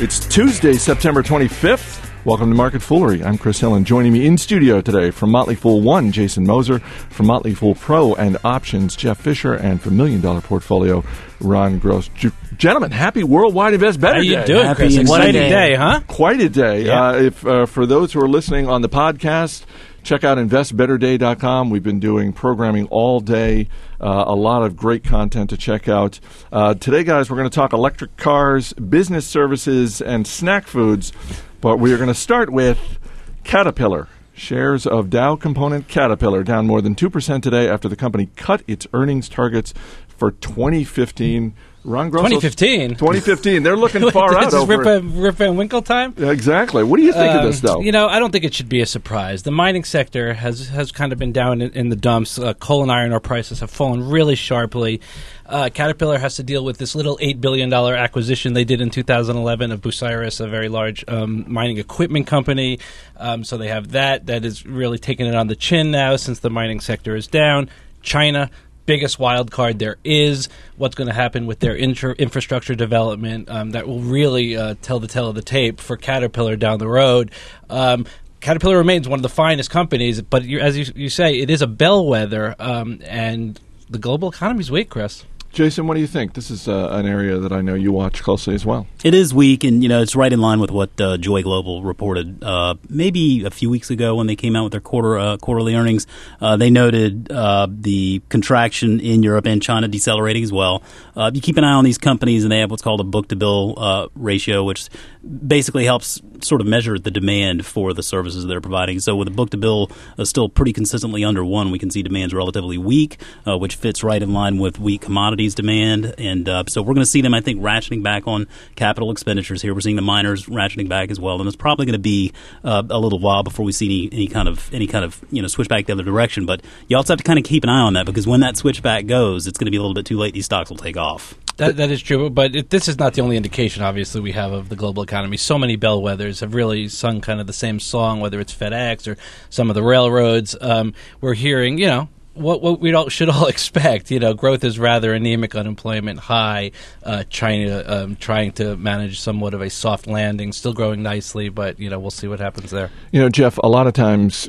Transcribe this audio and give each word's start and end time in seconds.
It's 0.00 0.20
Tuesday, 0.28 0.74
September 0.74 1.22
25th. 1.24 2.04
Welcome 2.24 2.50
to 2.50 2.54
Market 2.56 2.82
Foolery. 2.82 3.24
I'm 3.24 3.36
Chris 3.36 3.58
Hill, 3.58 3.74
and 3.74 3.84
joining 3.86 4.12
me 4.12 4.26
in 4.26 4.38
studio 4.38 4.80
today 4.80 5.10
from 5.10 5.30
Motley 5.30 5.54
Fool 5.56 5.80
One, 5.80 6.12
Jason 6.12 6.46
Moser, 6.46 6.78
from 6.78 7.26
Motley 7.26 7.52
Fool 7.54 7.74
Pro 7.74 8.14
and 8.14 8.36
Options, 8.44 8.94
Jeff 8.94 9.18
Fischer, 9.20 9.54
and 9.54 9.80
from 9.80 9.96
Million 9.96 10.20
Dollar 10.20 10.40
Portfolio, 10.40 11.02
Ron 11.40 11.78
Gross. 11.80 12.08
G- 12.14 12.30
gentlemen, 12.56 12.90
happy 12.92 13.24
Worldwide 13.24 13.74
Invest 13.74 14.00
Better 14.00 14.16
How 14.16 14.20
you 14.20 14.36
Day. 14.36 14.46
doing, 14.46 14.64
Happy 14.66 14.76
Chris? 14.82 14.96
Exciting 14.98 15.40
Monday. 15.40 15.48
day, 15.48 15.74
huh? 15.74 16.00
Quite 16.06 16.40
a 16.42 16.48
day. 16.48 16.84
Yeah. 16.86 17.02
Uh, 17.08 17.12
if 17.14 17.46
uh, 17.46 17.66
for 17.66 17.84
those 17.86 18.12
who 18.12 18.20
are 18.22 18.28
listening 18.28 18.68
on 18.68 18.82
the 18.82 18.88
podcast, 18.88 19.64
check 20.02 20.24
out 20.24 20.38
investbetterday.com. 20.38 21.70
We've 21.70 21.82
been 21.82 22.00
doing 22.00 22.32
programming 22.32 22.86
all 22.88 23.20
day. 23.20 23.68
Uh, 24.00 24.24
a 24.26 24.34
lot 24.34 24.62
of 24.62 24.76
great 24.76 25.04
content 25.04 25.50
to 25.50 25.56
check 25.56 25.88
out. 25.88 26.20
Uh, 26.52 26.74
today, 26.74 27.04
guys, 27.04 27.30
we're 27.30 27.36
going 27.36 27.50
to 27.50 27.54
talk 27.54 27.72
electric 27.72 28.16
cars, 28.16 28.72
business 28.74 29.26
services, 29.26 30.00
and 30.00 30.26
snack 30.26 30.66
foods. 30.66 31.12
But 31.60 31.78
we 31.78 31.92
are 31.92 31.96
going 31.96 32.08
to 32.08 32.14
start 32.14 32.50
with 32.50 32.98
Caterpillar. 33.44 34.08
Shares 34.32 34.86
of 34.86 35.10
Dow 35.10 35.34
Component 35.34 35.88
Caterpillar 35.88 36.44
down 36.44 36.66
more 36.66 36.80
than 36.80 36.94
2% 36.94 37.42
today 37.42 37.68
after 37.68 37.88
the 37.88 37.96
company 37.96 38.30
cut 38.36 38.62
its 38.68 38.86
earnings 38.92 39.28
targets 39.28 39.74
for 40.06 40.30
2015. 40.30 41.54
Ron 41.88 42.10
Gross. 42.10 42.24
2015? 42.28 42.90
2015. 42.90 43.62
They're 43.62 43.76
looking 43.76 44.10
far 44.12 44.34
out 44.36 44.44
this 44.44 44.48
is 44.48 44.54
over. 44.54 44.78
Rip, 44.78 45.02
Rip 45.06 45.34
Van 45.36 45.56
Winkle 45.56 45.82
time. 45.82 46.14
Exactly. 46.16 46.84
What 46.84 46.98
do 46.98 47.02
you 47.04 47.12
think 47.12 47.34
of 47.34 47.42
this, 47.44 47.64
Um, 47.64 47.66
though? 47.66 47.80
You 47.80 47.92
know, 47.92 48.06
I 48.08 48.18
don't 48.18 48.30
think 48.30 48.44
it 48.44 48.54
should 48.54 48.68
be 48.68 48.80
a 48.80 48.86
surprise. 48.86 49.42
The 49.42 49.50
mining 49.50 49.84
sector 49.84 50.34
has 50.34 50.68
has 50.68 50.92
kind 50.92 51.12
of 51.12 51.18
been 51.18 51.32
down 51.32 51.60
in, 51.62 51.70
in 51.72 51.88
the 51.88 51.96
dumps. 51.96 52.38
Uh, 52.38 52.54
coal 52.54 52.82
and 52.82 52.92
iron 52.92 53.12
ore 53.12 53.20
prices 53.20 53.60
have 53.60 53.70
fallen 53.70 54.08
really 54.08 54.34
sharply. 54.34 55.00
Uh, 55.46 55.70
Caterpillar 55.72 56.18
has 56.18 56.36
to 56.36 56.42
deal 56.42 56.62
with 56.62 56.76
this 56.76 56.94
little 56.94 57.16
eight 57.22 57.40
billion 57.40 57.70
dollar 57.70 57.94
acquisition 57.96 58.52
they 58.52 58.64
did 58.64 58.82
in 58.82 58.90
2011 58.90 59.72
of 59.72 59.80
Bucyrus, 59.80 60.40
a 60.44 60.46
very 60.48 60.68
large 60.68 61.04
um, 61.08 61.46
mining 61.48 61.78
equipment 61.78 62.26
company. 62.26 62.78
Um, 63.16 63.44
so 63.44 63.56
they 63.56 63.68
have 63.68 63.92
that 63.92 64.26
that 64.26 64.44
is 64.44 64.66
really 64.66 64.98
taking 64.98 65.24
it 65.26 65.34
on 65.34 65.46
the 65.46 65.56
chin 65.56 65.90
now 65.90 66.16
since 66.16 66.40
the 66.40 66.50
mining 66.50 66.80
sector 66.80 67.16
is 67.16 67.26
down. 67.26 67.70
China. 68.02 68.50
Biggest 68.88 69.18
wild 69.18 69.50
card 69.50 69.78
there 69.78 69.98
is 70.02 70.48
what's 70.78 70.94
going 70.94 71.08
to 71.08 71.12
happen 71.12 71.44
with 71.44 71.58
their 71.60 71.76
infrastructure 71.76 72.74
development 72.74 73.50
um, 73.50 73.72
that 73.72 73.86
will 73.86 74.00
really 74.00 74.56
uh, 74.56 74.76
tell 74.80 74.98
the 74.98 75.06
tale 75.06 75.28
of 75.28 75.34
the 75.34 75.42
tape 75.42 75.78
for 75.78 75.98
Caterpillar 75.98 76.56
down 76.56 76.78
the 76.78 76.88
road. 76.88 77.30
Um, 77.68 78.06
Caterpillar 78.40 78.78
remains 78.78 79.06
one 79.06 79.18
of 79.18 79.22
the 79.22 79.28
finest 79.28 79.68
companies, 79.68 80.22
but 80.22 80.44
you, 80.44 80.58
as 80.60 80.78
you, 80.78 80.86
you 80.96 81.10
say, 81.10 81.38
it 81.38 81.50
is 81.50 81.60
a 81.60 81.66
bellwether, 81.66 82.56
um, 82.58 83.02
and 83.04 83.60
the 83.90 83.98
global 83.98 84.30
economy's 84.30 84.70
weak, 84.70 84.88
Chris. 84.88 85.26
Jason, 85.52 85.86
what 85.86 85.94
do 85.94 86.00
you 86.00 86.06
think? 86.06 86.34
This 86.34 86.50
is 86.50 86.68
uh, 86.68 86.90
an 86.92 87.06
area 87.06 87.38
that 87.38 87.52
I 87.52 87.62
know 87.62 87.74
you 87.74 87.90
watch 87.90 88.22
closely 88.22 88.54
as 88.54 88.66
well. 88.66 88.86
It 89.02 89.14
is 89.14 89.32
weak, 89.32 89.64
and 89.64 89.82
you 89.82 89.88
know 89.88 90.02
it's 90.02 90.14
right 90.14 90.32
in 90.32 90.40
line 90.40 90.60
with 90.60 90.70
what 90.70 91.00
uh, 91.00 91.16
Joy 91.16 91.42
Global 91.42 91.82
reported 91.82 92.42
uh, 92.44 92.74
maybe 92.88 93.44
a 93.44 93.50
few 93.50 93.70
weeks 93.70 93.90
ago 93.90 94.14
when 94.14 94.26
they 94.26 94.36
came 94.36 94.54
out 94.54 94.64
with 94.64 94.72
their 94.72 94.80
quarter 94.80 95.18
uh, 95.18 95.36
quarterly 95.38 95.74
earnings. 95.74 96.06
Uh, 96.40 96.56
they 96.56 96.70
noted 96.70 97.32
uh, 97.32 97.66
the 97.70 98.22
contraction 98.28 99.00
in 99.00 99.22
Europe 99.22 99.46
and 99.46 99.62
China 99.62 99.88
decelerating 99.88 100.44
as 100.44 100.52
well. 100.52 100.82
You 101.16 101.40
keep 101.40 101.56
an 101.56 101.64
eye 101.64 101.72
on 101.72 101.84
these 101.84 101.98
companies, 101.98 102.44
and 102.44 102.52
they 102.52 102.60
have 102.60 102.70
what's 102.70 102.82
called 102.82 103.00
a 103.00 103.04
book 103.04 103.28
to 103.28 103.36
bill 103.36 104.10
ratio, 104.14 104.62
which 104.62 104.88
basically 105.28 105.84
helps 105.84 106.20
sort 106.40 106.60
of 106.60 106.66
measure 106.66 106.98
the 106.98 107.10
demand 107.10 107.66
for 107.66 107.92
the 107.92 108.02
services 108.02 108.46
they're 108.46 108.60
providing. 108.60 109.00
So 109.00 109.16
with 109.16 109.28
a 109.28 109.32
book 109.32 109.50
to 109.50 109.56
bill 109.56 109.90
uh, 110.16 110.24
still 110.24 110.48
pretty 110.48 110.72
consistently 110.72 111.24
under 111.24 111.44
one, 111.44 111.70
we 111.70 111.78
can 111.78 111.90
see 111.90 112.02
demand's 112.02 112.32
relatively 112.32 112.78
weak, 112.78 113.20
uh, 113.46 113.58
which 113.58 113.74
fits 113.74 114.02
right 114.02 114.22
in 114.22 114.32
line 114.32 114.58
with 114.58 114.78
weak 114.78 115.02
commodities 115.02 115.54
demand. 115.54 116.14
And 116.18 116.48
uh, 116.48 116.64
so 116.68 116.80
we're 116.82 116.94
going 116.94 117.04
to 117.04 117.10
see 117.10 117.20
them, 117.20 117.34
I 117.34 117.40
think, 117.40 117.60
ratcheting 117.60 118.02
back 118.02 118.26
on 118.26 118.46
capital 118.76 119.10
expenditures 119.10 119.62
here. 119.62 119.74
We're 119.74 119.80
seeing 119.80 119.96
the 119.96 120.02
miners 120.02 120.46
ratcheting 120.46 120.88
back 120.88 121.10
as 121.10 121.20
well, 121.20 121.40
and 121.40 121.46
it's 121.46 121.56
probably 121.56 121.86
going 121.86 121.94
to 121.94 121.98
be 121.98 122.32
uh, 122.64 122.82
a 122.88 122.98
little 122.98 123.18
while 123.18 123.42
before 123.42 123.64
we 123.66 123.72
see 123.72 123.86
any, 123.86 124.08
any 124.12 124.28
kind 124.28 124.48
of 124.48 124.72
any 124.72 124.86
kind 124.86 125.04
of 125.04 125.24
you 125.30 125.42
know 125.42 125.48
switch 125.48 125.68
back 125.68 125.86
the 125.86 125.92
other 125.92 126.04
direction. 126.04 126.46
But 126.46 126.62
you 126.86 126.96
also 126.96 127.12
have 127.12 127.18
to 127.18 127.24
kind 127.24 127.38
of 127.38 127.44
keep 127.44 127.64
an 127.64 127.70
eye 127.70 127.80
on 127.80 127.94
that 127.94 128.06
because 128.06 128.26
when 128.26 128.40
that 128.40 128.56
switch 128.56 128.82
back 128.82 129.06
goes, 129.06 129.46
it's 129.46 129.58
going 129.58 129.66
to 129.66 129.70
be 129.70 129.76
a 129.76 129.80
little 129.80 129.94
bit 129.94 130.06
too 130.06 130.18
late. 130.18 130.34
These 130.34 130.46
stocks 130.46 130.70
will 130.70 130.76
take 130.76 130.96
off. 130.96 131.34
That, 131.58 131.76
that 131.76 131.90
is 131.90 132.00
true, 132.00 132.30
but 132.30 132.54
it, 132.54 132.70
this 132.70 132.86
is 132.86 133.00
not 133.00 133.14
the 133.14 133.22
only 133.22 133.36
indication, 133.36 133.82
obviously, 133.82 134.20
we 134.20 134.30
have 134.30 134.52
of 134.52 134.68
the 134.68 134.76
global 134.76 135.02
economy. 135.02 135.36
So 135.36 135.58
many 135.58 135.76
bellwethers 135.76 136.40
have 136.40 136.54
really 136.54 136.88
sung 136.88 137.20
kind 137.20 137.40
of 137.40 137.48
the 137.48 137.52
same 137.52 137.80
song, 137.80 138.20
whether 138.20 138.38
it's 138.38 138.54
FedEx 138.54 139.08
or 139.08 139.16
some 139.50 139.68
of 139.68 139.74
the 139.74 139.82
railroads. 139.82 140.56
Um, 140.60 140.94
we're 141.20 141.34
hearing, 141.34 141.78
you 141.78 141.88
know, 141.88 142.08
what, 142.38 142.62
what 142.62 142.80
we 142.80 142.94
all, 142.94 143.08
should 143.08 143.28
all 143.28 143.46
expect. 143.46 144.10
You 144.10 144.20
know, 144.20 144.34
growth 144.34 144.64
is 144.64 144.78
rather 144.78 145.12
anemic, 145.12 145.54
unemployment 145.54 146.18
high, 146.18 146.72
uh, 147.02 147.24
China 147.24 147.84
um, 147.86 148.16
trying 148.16 148.52
to 148.52 148.76
manage 148.76 149.20
somewhat 149.20 149.54
of 149.54 149.62
a 149.62 149.70
soft 149.70 150.06
landing, 150.06 150.52
still 150.52 150.72
growing 150.72 151.02
nicely, 151.02 151.48
but, 151.48 151.78
you 151.78 151.90
know, 151.90 151.98
we'll 151.98 152.10
see 152.10 152.28
what 152.28 152.40
happens 152.40 152.70
there. 152.70 152.90
You 153.12 153.20
know, 153.20 153.28
Jeff, 153.28 153.58
a 153.58 153.68
lot 153.68 153.86
of 153.86 153.92
times 153.92 154.48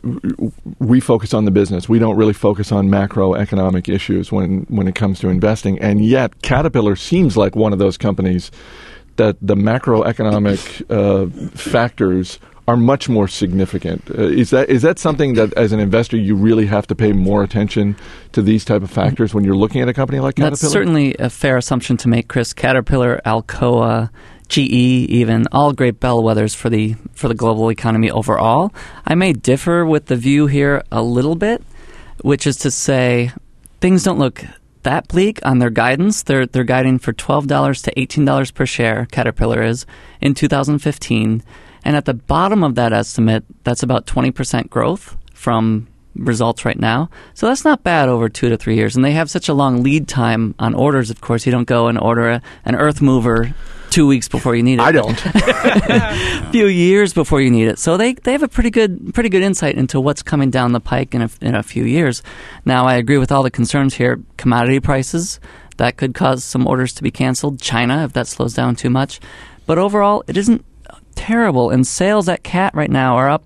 we 0.79 0.99
focus 0.99 1.33
on 1.33 1.45
the 1.45 1.51
business. 1.51 1.89
We 1.89 1.99
don't 1.99 2.17
really 2.17 2.33
focus 2.33 2.71
on 2.71 2.87
macroeconomic 2.87 3.93
issues 3.93 4.31
when, 4.31 4.65
when 4.69 4.87
it 4.87 4.95
comes 4.95 5.19
to 5.19 5.29
investing. 5.29 5.79
And 5.79 6.03
yet, 6.03 6.41
Caterpillar 6.41 6.95
seems 6.95 7.37
like 7.37 7.55
one 7.55 7.73
of 7.73 7.79
those 7.79 7.97
companies 7.97 8.51
that 9.19 9.35
the 9.41 9.55
macroeconomic 9.55 10.85
uh, 10.89 11.49
factors 11.57 12.39
are 12.69 12.77
much 12.77 13.09
more 13.09 13.27
significant. 13.27 14.07
Uh, 14.11 14.21
is 14.21 14.51
that 14.51 14.69
is 14.69 14.83
that 14.83 14.99
something 14.99 15.33
that, 15.33 15.51
as 15.53 15.71
an 15.71 15.79
investor, 15.79 16.17
you 16.17 16.35
really 16.35 16.67
have 16.67 16.85
to 16.85 16.95
pay 16.95 17.13
more 17.13 17.43
attention 17.43 17.95
to 18.33 18.43
these 18.43 18.63
type 18.63 18.83
of 18.83 18.91
factors 18.91 19.33
when 19.33 19.43
you're 19.43 19.55
looking 19.55 19.81
at 19.81 19.89
a 19.89 19.93
company 19.93 20.19
like 20.19 20.35
Caterpillar? 20.35 20.51
That's 20.51 20.71
certainly 20.71 21.15
a 21.15 21.31
fair 21.31 21.57
assumption 21.57 21.97
to 21.97 22.07
make, 22.07 22.27
Chris. 22.27 22.53
Caterpillar, 22.53 23.21
Alcoa, 23.25 24.11
GE, 24.49 24.59
even 24.59 25.47
all 25.51 25.73
great 25.73 25.99
bellwethers 25.99 26.55
for 26.55 26.69
the 26.69 26.95
for 27.11 27.27
the 27.27 27.33
global 27.33 27.71
economy 27.71 28.11
overall. 28.11 28.71
I 29.03 29.15
may 29.15 29.33
differ 29.33 29.83
with 29.83 30.05
the 30.05 30.15
view 30.15 30.45
here 30.45 30.83
a 30.91 31.01
little 31.01 31.35
bit, 31.35 31.63
which 32.21 32.45
is 32.45 32.57
to 32.57 32.69
say, 32.69 33.31
things 33.81 34.03
don't 34.03 34.19
look 34.19 34.45
that 34.83 35.07
bleak 35.07 35.39
on 35.43 35.57
their 35.57 35.71
guidance. 35.71 36.21
They're 36.21 36.45
they're 36.45 36.63
guiding 36.63 36.99
for 36.99 37.13
twelve 37.13 37.47
dollars 37.47 37.81
to 37.81 37.99
eighteen 37.99 38.25
dollars 38.25 38.51
per 38.51 38.67
share. 38.67 39.07
Caterpillar 39.11 39.63
is 39.63 39.87
in 40.21 40.35
2015, 40.35 41.41
and 41.83 41.95
at 41.95 42.05
the 42.05 42.13
bottom 42.13 42.63
of 42.63 42.75
that 42.75 42.93
estimate, 42.93 43.43
that's 43.63 43.83
about 43.83 44.05
twenty 44.05 44.31
percent 44.31 44.69
growth 44.69 45.17
from 45.33 45.87
results 46.15 46.65
right 46.65 46.79
now. 46.79 47.09
So 47.33 47.47
that's 47.47 47.63
not 47.63 47.83
bad 47.83 48.09
over 48.09 48.29
two 48.29 48.49
to 48.49 48.57
three 48.57 48.75
years. 48.75 48.95
And 48.95 49.05
they 49.05 49.11
have 49.11 49.29
such 49.29 49.49
a 49.49 49.53
long 49.53 49.83
lead 49.83 50.07
time 50.07 50.55
on 50.59 50.73
orders. 50.73 51.09
Of 51.09 51.21
course, 51.21 51.45
you 51.45 51.51
don't 51.51 51.67
go 51.67 51.87
and 51.87 51.97
order 51.97 52.29
a, 52.29 52.41
an 52.65 52.75
Earth 52.75 53.01
mover 53.01 53.53
two 53.89 54.05
weeks 54.05 54.27
before 54.27 54.55
you 54.55 54.63
need 54.63 54.75
it. 54.75 54.81
I 54.81 54.91
don't. 54.91 55.19
a 55.25 56.51
few 56.51 56.67
years 56.67 57.13
before 57.13 57.41
you 57.41 57.49
need 57.49 57.67
it. 57.67 57.79
So 57.79 57.97
they, 57.97 58.13
they 58.13 58.31
have 58.33 58.43
a 58.43 58.47
pretty 58.47 58.69
good 58.69 59.13
pretty 59.13 59.29
good 59.29 59.41
insight 59.41 59.75
into 59.75 59.99
what's 59.99 60.21
coming 60.21 60.49
down 60.49 60.73
the 60.73 60.79
pike 60.79 61.15
in 61.15 61.21
a, 61.21 61.29
in 61.41 61.55
a 61.55 61.63
few 61.63 61.83
years. 61.83 62.21
Now, 62.65 62.85
I 62.85 62.95
agree 62.95 63.17
with 63.17 63.31
all 63.31 63.43
the 63.43 63.51
concerns 63.51 63.95
here. 63.95 64.21
Commodity 64.37 64.79
prices 64.79 65.39
that 65.77 65.97
could 65.97 66.13
cause 66.13 66.43
some 66.43 66.67
orders 66.67 66.93
to 66.95 67.03
be 67.03 67.11
canceled. 67.11 67.61
China, 67.61 68.03
if 68.03 68.13
that 68.13 68.27
slows 68.27 68.53
down 68.53 68.75
too 68.75 68.89
much. 68.89 69.19
But 69.65 69.77
overall, 69.77 70.23
it 70.27 70.35
isn't 70.35 70.65
terrible. 71.19 71.69
And 71.69 71.85
sales 71.85 72.29
at 72.29 72.43
CAT 72.43 72.73
right 72.73 72.89
now 72.89 73.15
are 73.15 73.29
up 73.29 73.43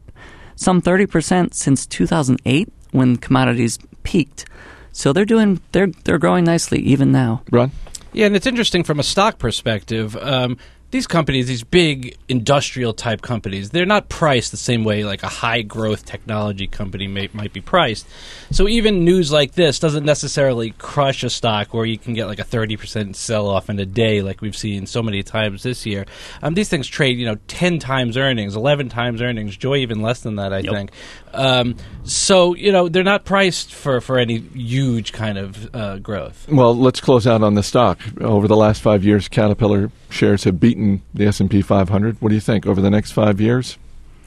some 0.55 0.79
30% 0.79 1.53
since 1.53 1.87
2008 1.87 2.71
when 2.91 3.17
commodities 3.17 3.79
peaked. 4.03 4.45
So 4.91 5.11
they're 5.11 5.25
doing 5.25 5.59
they're 5.71 5.87
they're 6.03 6.19
growing 6.19 6.43
nicely 6.43 6.79
even 6.81 7.11
now. 7.11 7.41
Ron? 7.51 7.71
Yeah, 8.13 8.27
and 8.27 8.35
it's 8.35 8.45
interesting 8.45 8.83
from 8.83 8.99
a 8.99 9.03
stock 9.03 9.39
perspective. 9.39 10.15
Um, 10.17 10.57
these 10.93 11.07
companies, 11.07 11.47
these 11.47 11.63
big 11.63 12.15
industrial 12.29 12.93
type 12.93 13.23
companies, 13.23 13.71
they're 13.71 13.83
not 13.83 14.09
priced 14.09 14.51
the 14.51 14.57
same 14.57 14.83
way 14.83 15.03
like 15.03 15.23
a 15.23 15.27
high 15.27 15.63
growth 15.63 16.05
technology 16.05 16.67
company 16.67 17.07
may, 17.07 17.27
might 17.33 17.51
be 17.51 17.61
priced. 17.61 18.05
So 18.51 18.67
even 18.67 19.03
news 19.03 19.31
like 19.31 19.53
this 19.53 19.79
doesn't 19.79 20.05
necessarily 20.05 20.69
crush 20.77 21.23
a 21.23 21.31
stock 21.31 21.73
where 21.73 21.83
you 21.83 21.97
can 21.97 22.13
get 22.13 22.27
like 22.27 22.37
a 22.37 22.43
30% 22.43 23.15
sell 23.15 23.49
off 23.49 23.71
in 23.71 23.79
a 23.79 23.87
day 23.87 24.21
like 24.21 24.39
we've 24.39 24.55
seen 24.55 24.85
so 24.85 25.01
many 25.01 25.23
times 25.23 25.63
this 25.63 25.83
year. 25.83 26.05
Um, 26.43 26.53
these 26.53 26.69
things 26.69 26.87
trade, 26.87 27.17
you 27.17 27.25
know, 27.25 27.37
10 27.47 27.79
times 27.79 28.15
earnings, 28.15 28.55
11 28.55 28.89
times 28.89 29.19
earnings, 29.19 29.57
Joy 29.57 29.77
even 29.77 29.99
less 30.03 30.21
than 30.21 30.35
that, 30.35 30.53
I 30.53 30.59
Yep. 30.59 30.73
think. 30.73 30.91
Um, 31.33 31.75
so, 32.03 32.53
you 32.53 32.71
know, 32.71 32.87
they're 32.87 33.03
not 33.03 33.25
priced 33.25 33.73
for, 33.73 33.99
for 33.99 34.19
any 34.19 34.37
huge 34.37 35.11
kind 35.11 35.39
of 35.39 35.75
uh, 35.75 35.97
growth. 35.97 36.47
Well, 36.51 36.77
let's 36.77 37.01
close 37.01 37.25
out 37.25 37.41
on 37.41 37.55
the 37.55 37.63
stock. 37.63 37.99
Over 38.21 38.47
the 38.47 38.55
last 38.55 38.83
five 38.83 39.03
years, 39.03 39.27
Caterpillar 39.27 39.89
shares 40.13 40.43
have 40.45 40.59
beaten 40.59 41.01
the 41.13 41.25
S 41.25 41.39
and 41.39 41.49
P 41.49 41.61
500. 41.61 42.21
What 42.21 42.29
do 42.29 42.35
you 42.35 42.41
think 42.41 42.65
over 42.65 42.81
the 42.81 42.89
next 42.89 43.11
five 43.11 43.41
years? 43.41 43.77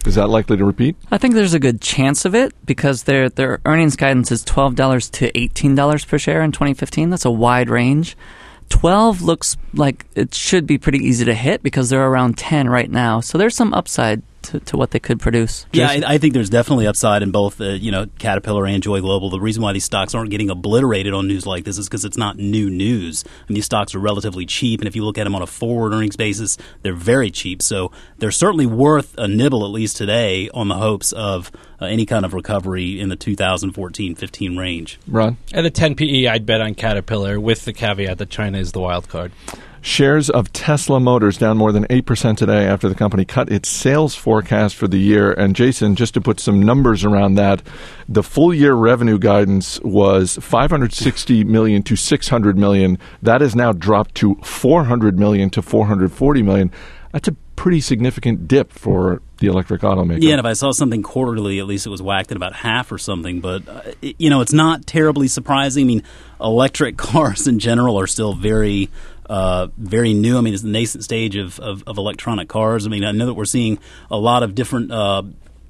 Is 0.07 0.15
that 0.15 0.29
likely 0.29 0.57
to 0.57 0.65
repeat? 0.65 0.95
I 1.11 1.19
think 1.19 1.35
there's 1.35 1.55
a 1.55 1.59
good 1.59 1.81
chance 1.81 2.25
of 2.25 2.35
it 2.35 2.55
because 2.65 3.05
their 3.05 3.29
their 3.29 3.61
earnings 3.65 3.97
guidance 3.97 4.31
is 4.31 4.45
twelve 4.45 4.77
dollars 4.77 5.11
to 5.11 5.37
eighteen 5.37 5.75
dollars 5.75 6.05
per 6.05 6.17
share 6.17 6.43
in 6.43 6.53
2015. 6.53 7.11
That's 7.11 7.25
a 7.25 7.31
wide 7.31 7.69
range. 7.69 8.17
Twelve 8.69 9.23
looks 9.23 9.57
like 9.75 10.07
it 10.15 10.33
should 10.33 10.67
be 10.67 10.79
pretty 10.79 10.99
easy 10.99 11.25
to 11.25 11.35
hit 11.35 11.63
because 11.63 11.91
they're 11.91 12.07
around 12.07 12.39
ten 12.39 12.69
right 12.69 12.91
now. 12.91 13.21
So 13.21 13.37
there's 13.37 13.57
some 13.57 13.75
upside 13.75 14.23
to, 14.47 14.61
to 14.61 14.77
what 14.77 14.91
they 14.91 14.99
could 14.99 15.21
produce. 15.21 15.67
Yeah, 15.73 15.89
I, 15.89 16.03
I 16.07 16.19
think 16.19 16.35
there's 16.35 16.51
definitely 16.51 16.87
upside 16.87 17.23
in 17.23 17.31
both, 17.31 17.61
uh, 17.61 17.65
you 17.65 17.91
know, 17.91 18.07
Caterpillar 18.19 18.67
and 18.67 18.83
Joy 18.83 19.01
Global. 19.01 19.31
The 19.31 19.41
reason 19.41 19.63
why 19.63 19.73
these 19.73 19.85
stocks 19.85 20.15
aren't 20.15 20.31
getting 20.31 20.51
obliterated 20.51 21.13
on 21.13 21.27
news 21.27 21.47
like 21.47 21.65
this 21.65 21.79
is 21.79 21.89
because 21.89 22.05
it's 22.05 22.17
not 22.17 22.37
new 22.37 22.71
news. 22.71 23.25
And 23.49 23.57
these 23.57 23.65
stocks 23.65 23.95
are 23.95 23.99
relatively 23.99 24.47
cheap, 24.47 24.81
and 24.81 24.89
if 24.89 24.97
you 24.97 25.05
look 25.05 25.19
at 25.19 25.25
them 25.25 25.35
on 25.35 25.43
a 25.43 25.47
forward 25.47 25.93
earnings 25.93 26.17
basis, 26.17 26.57
they're 26.83 26.95
very 26.95 27.31
cheap. 27.31 27.63
So 27.63 27.91
they're 28.19 28.31
certainly 28.31 28.67
worth 28.67 29.15
a 29.19 29.29
nibble 29.29 29.65
at 29.65 29.71
least 29.71 29.97
today 29.97 30.49
on 30.55 30.69
the 30.69 30.77
hopes 30.77 31.13
of 31.13 31.51
uh, 31.81 31.87
any 31.87 32.07
kind 32.07 32.25
of 32.25 32.35
recovery 32.35 33.01
in 33.01 33.09
the 33.09 33.17
2014-15 33.17 34.59
range. 34.59 34.99
Ron? 35.07 35.37
At 35.53 35.67
a 35.67 35.71
10 35.71 35.95
PE, 35.95 36.27
I'd 36.27 36.47
bet 36.47 36.61
on 36.61 36.75
Caterpillar 36.75 37.39
with 37.39 37.65
the 37.65 37.73
caveat 37.73 38.19
that 38.19 38.31
China 38.31 38.59
is 38.59 38.73
the 38.73 38.81
wild 38.81 39.09
card. 39.09 39.33
Shares 39.87 40.29
of 40.29 40.53
Tesla 40.53 40.99
Motors 40.99 41.39
down 41.39 41.57
more 41.57 41.71
than 41.71 41.85
8% 41.85 42.37
today 42.37 42.67
after 42.67 42.89
the 42.89 42.95
company 42.97 43.25
cut 43.25 43.53
its 43.53 43.69
sales 43.69 44.17
forecast 44.17 44.75
for 44.75 44.89
the 44.89 44.99
year. 44.99 45.31
And 45.31 45.55
Jason, 45.55 45.95
just 45.95 46.15
to 46.15 46.21
put 46.21 46.41
some 46.41 46.61
numbers 46.61 47.05
around 47.05 47.37
that, 47.37 47.63
the 48.09 48.25
full 48.25 48.53
year 48.53 48.75
revenue 48.75 49.17
guidance 49.17 49.79
was 49.83 50.39
560 50.43 51.45
million 51.45 51.85
to 51.85 51.95
600 51.95 52.59
million. 52.59 52.99
That 53.23 53.41
has 53.43 53.55
now 53.55 53.71
dropped 53.71 54.17
to 54.17 54.35
400 54.43 55.21
million 55.21 55.51
to 55.51 55.63
440 55.63 56.43
million. 56.43 56.73
That's 57.13 57.29
a 57.29 57.37
pretty 57.55 57.81
significant 57.81 58.47
dip 58.47 58.73
for 58.73 59.23
the 59.39 59.47
electric 59.49 59.83
automaker. 59.83 60.23
Yeah, 60.23 60.33
and 60.33 60.41
if 60.41 60.47
I 60.47 60.53
saw 60.53 60.73
something 60.73 61.03
quarterly, 61.03 61.59
at 61.59 61.67
least 61.67 61.87
it 61.87 61.91
was 61.91 62.03
whacked 62.03 62.31
at 62.31 62.37
about 62.37 62.53
half 62.53 62.93
or 62.93 62.99
something. 62.99 63.41
But 63.41 63.69
uh, 63.69 63.83
you 64.19 64.31
know, 64.31 64.41
it's 64.41 64.53
not 64.53 64.87
terribly 64.87 65.29
surprising. 65.29 65.85
I 65.85 65.87
mean, 65.87 66.03
electric 66.41 66.97
cars 66.97 67.47
in 67.47 67.59
general 67.59 67.99
are 67.99 68.07
still 68.07 68.35
very. 68.35 68.91
Uh, 69.29 69.69
very 69.77 70.15
new. 70.15 70.39
I 70.39 70.41
mean, 70.41 70.55
it's 70.55 70.63
the 70.63 70.69
nascent 70.69 71.03
stage 71.03 71.37
of, 71.37 71.59
of, 71.59 71.83
of, 71.87 71.99
electronic 71.99 72.49
cars. 72.49 72.87
I 72.87 72.91
mean, 72.91 73.05
I 73.05 73.11
know 73.11 73.27
that 73.27 73.35
we're 73.35 73.45
seeing 73.45 73.81
a 74.09 74.17
lot 74.17 74.45
of 74.45 74.55
different 74.55 74.93
uh, 74.93 75.25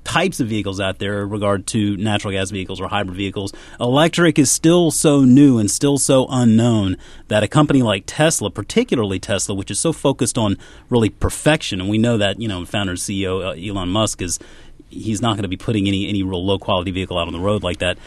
types 0.06 0.38
of 0.38 0.46
vehicles 0.46 0.78
out 0.78 0.98
there 0.98 1.22
in 1.22 1.30
regard 1.30 1.66
to 1.66 1.96
natural 1.96 2.32
gas 2.32 2.50
vehicles 2.50 2.80
or 2.80 2.88
hybrid 2.88 3.16
vehicles. 3.16 3.52
Electric 3.80 4.38
is 4.38 4.50
still 4.50 4.90
so 4.90 5.22
new 5.22 5.58
and 5.58 5.70
still 5.70 5.98
so 5.98 6.26
unknown 6.30 6.96
that 7.28 7.42
a 7.42 7.48
company 7.48 7.82
like 7.82 8.04
Tesla, 8.06 8.50
particularly 8.50 9.18
Tesla, 9.18 9.54
which 9.54 9.70
is 9.70 9.80
so 9.80 9.92
focused 9.92 10.38
on 10.38 10.56
really 10.90 11.10
perfection, 11.10 11.80
and 11.80 11.90
we 11.90 11.98
know 11.98 12.16
that 12.16 12.40
you 12.40 12.46
know 12.46 12.64
founder 12.64 12.92
and 12.92 13.00
CEO 13.00 13.44
uh, 13.44 13.70
Elon 13.70 13.88
Musk 13.88 14.22
is 14.22 14.38
he's 14.88 15.20
not 15.20 15.32
going 15.32 15.42
to 15.42 15.48
be 15.48 15.56
putting 15.56 15.88
any 15.88 16.08
any 16.08 16.22
real 16.22 16.44
low 16.44 16.58
quality 16.58 16.92
vehicle 16.92 17.18
out 17.18 17.26
on 17.26 17.32
the 17.32 17.40
road 17.40 17.62
like 17.62 17.78
that 17.78 17.98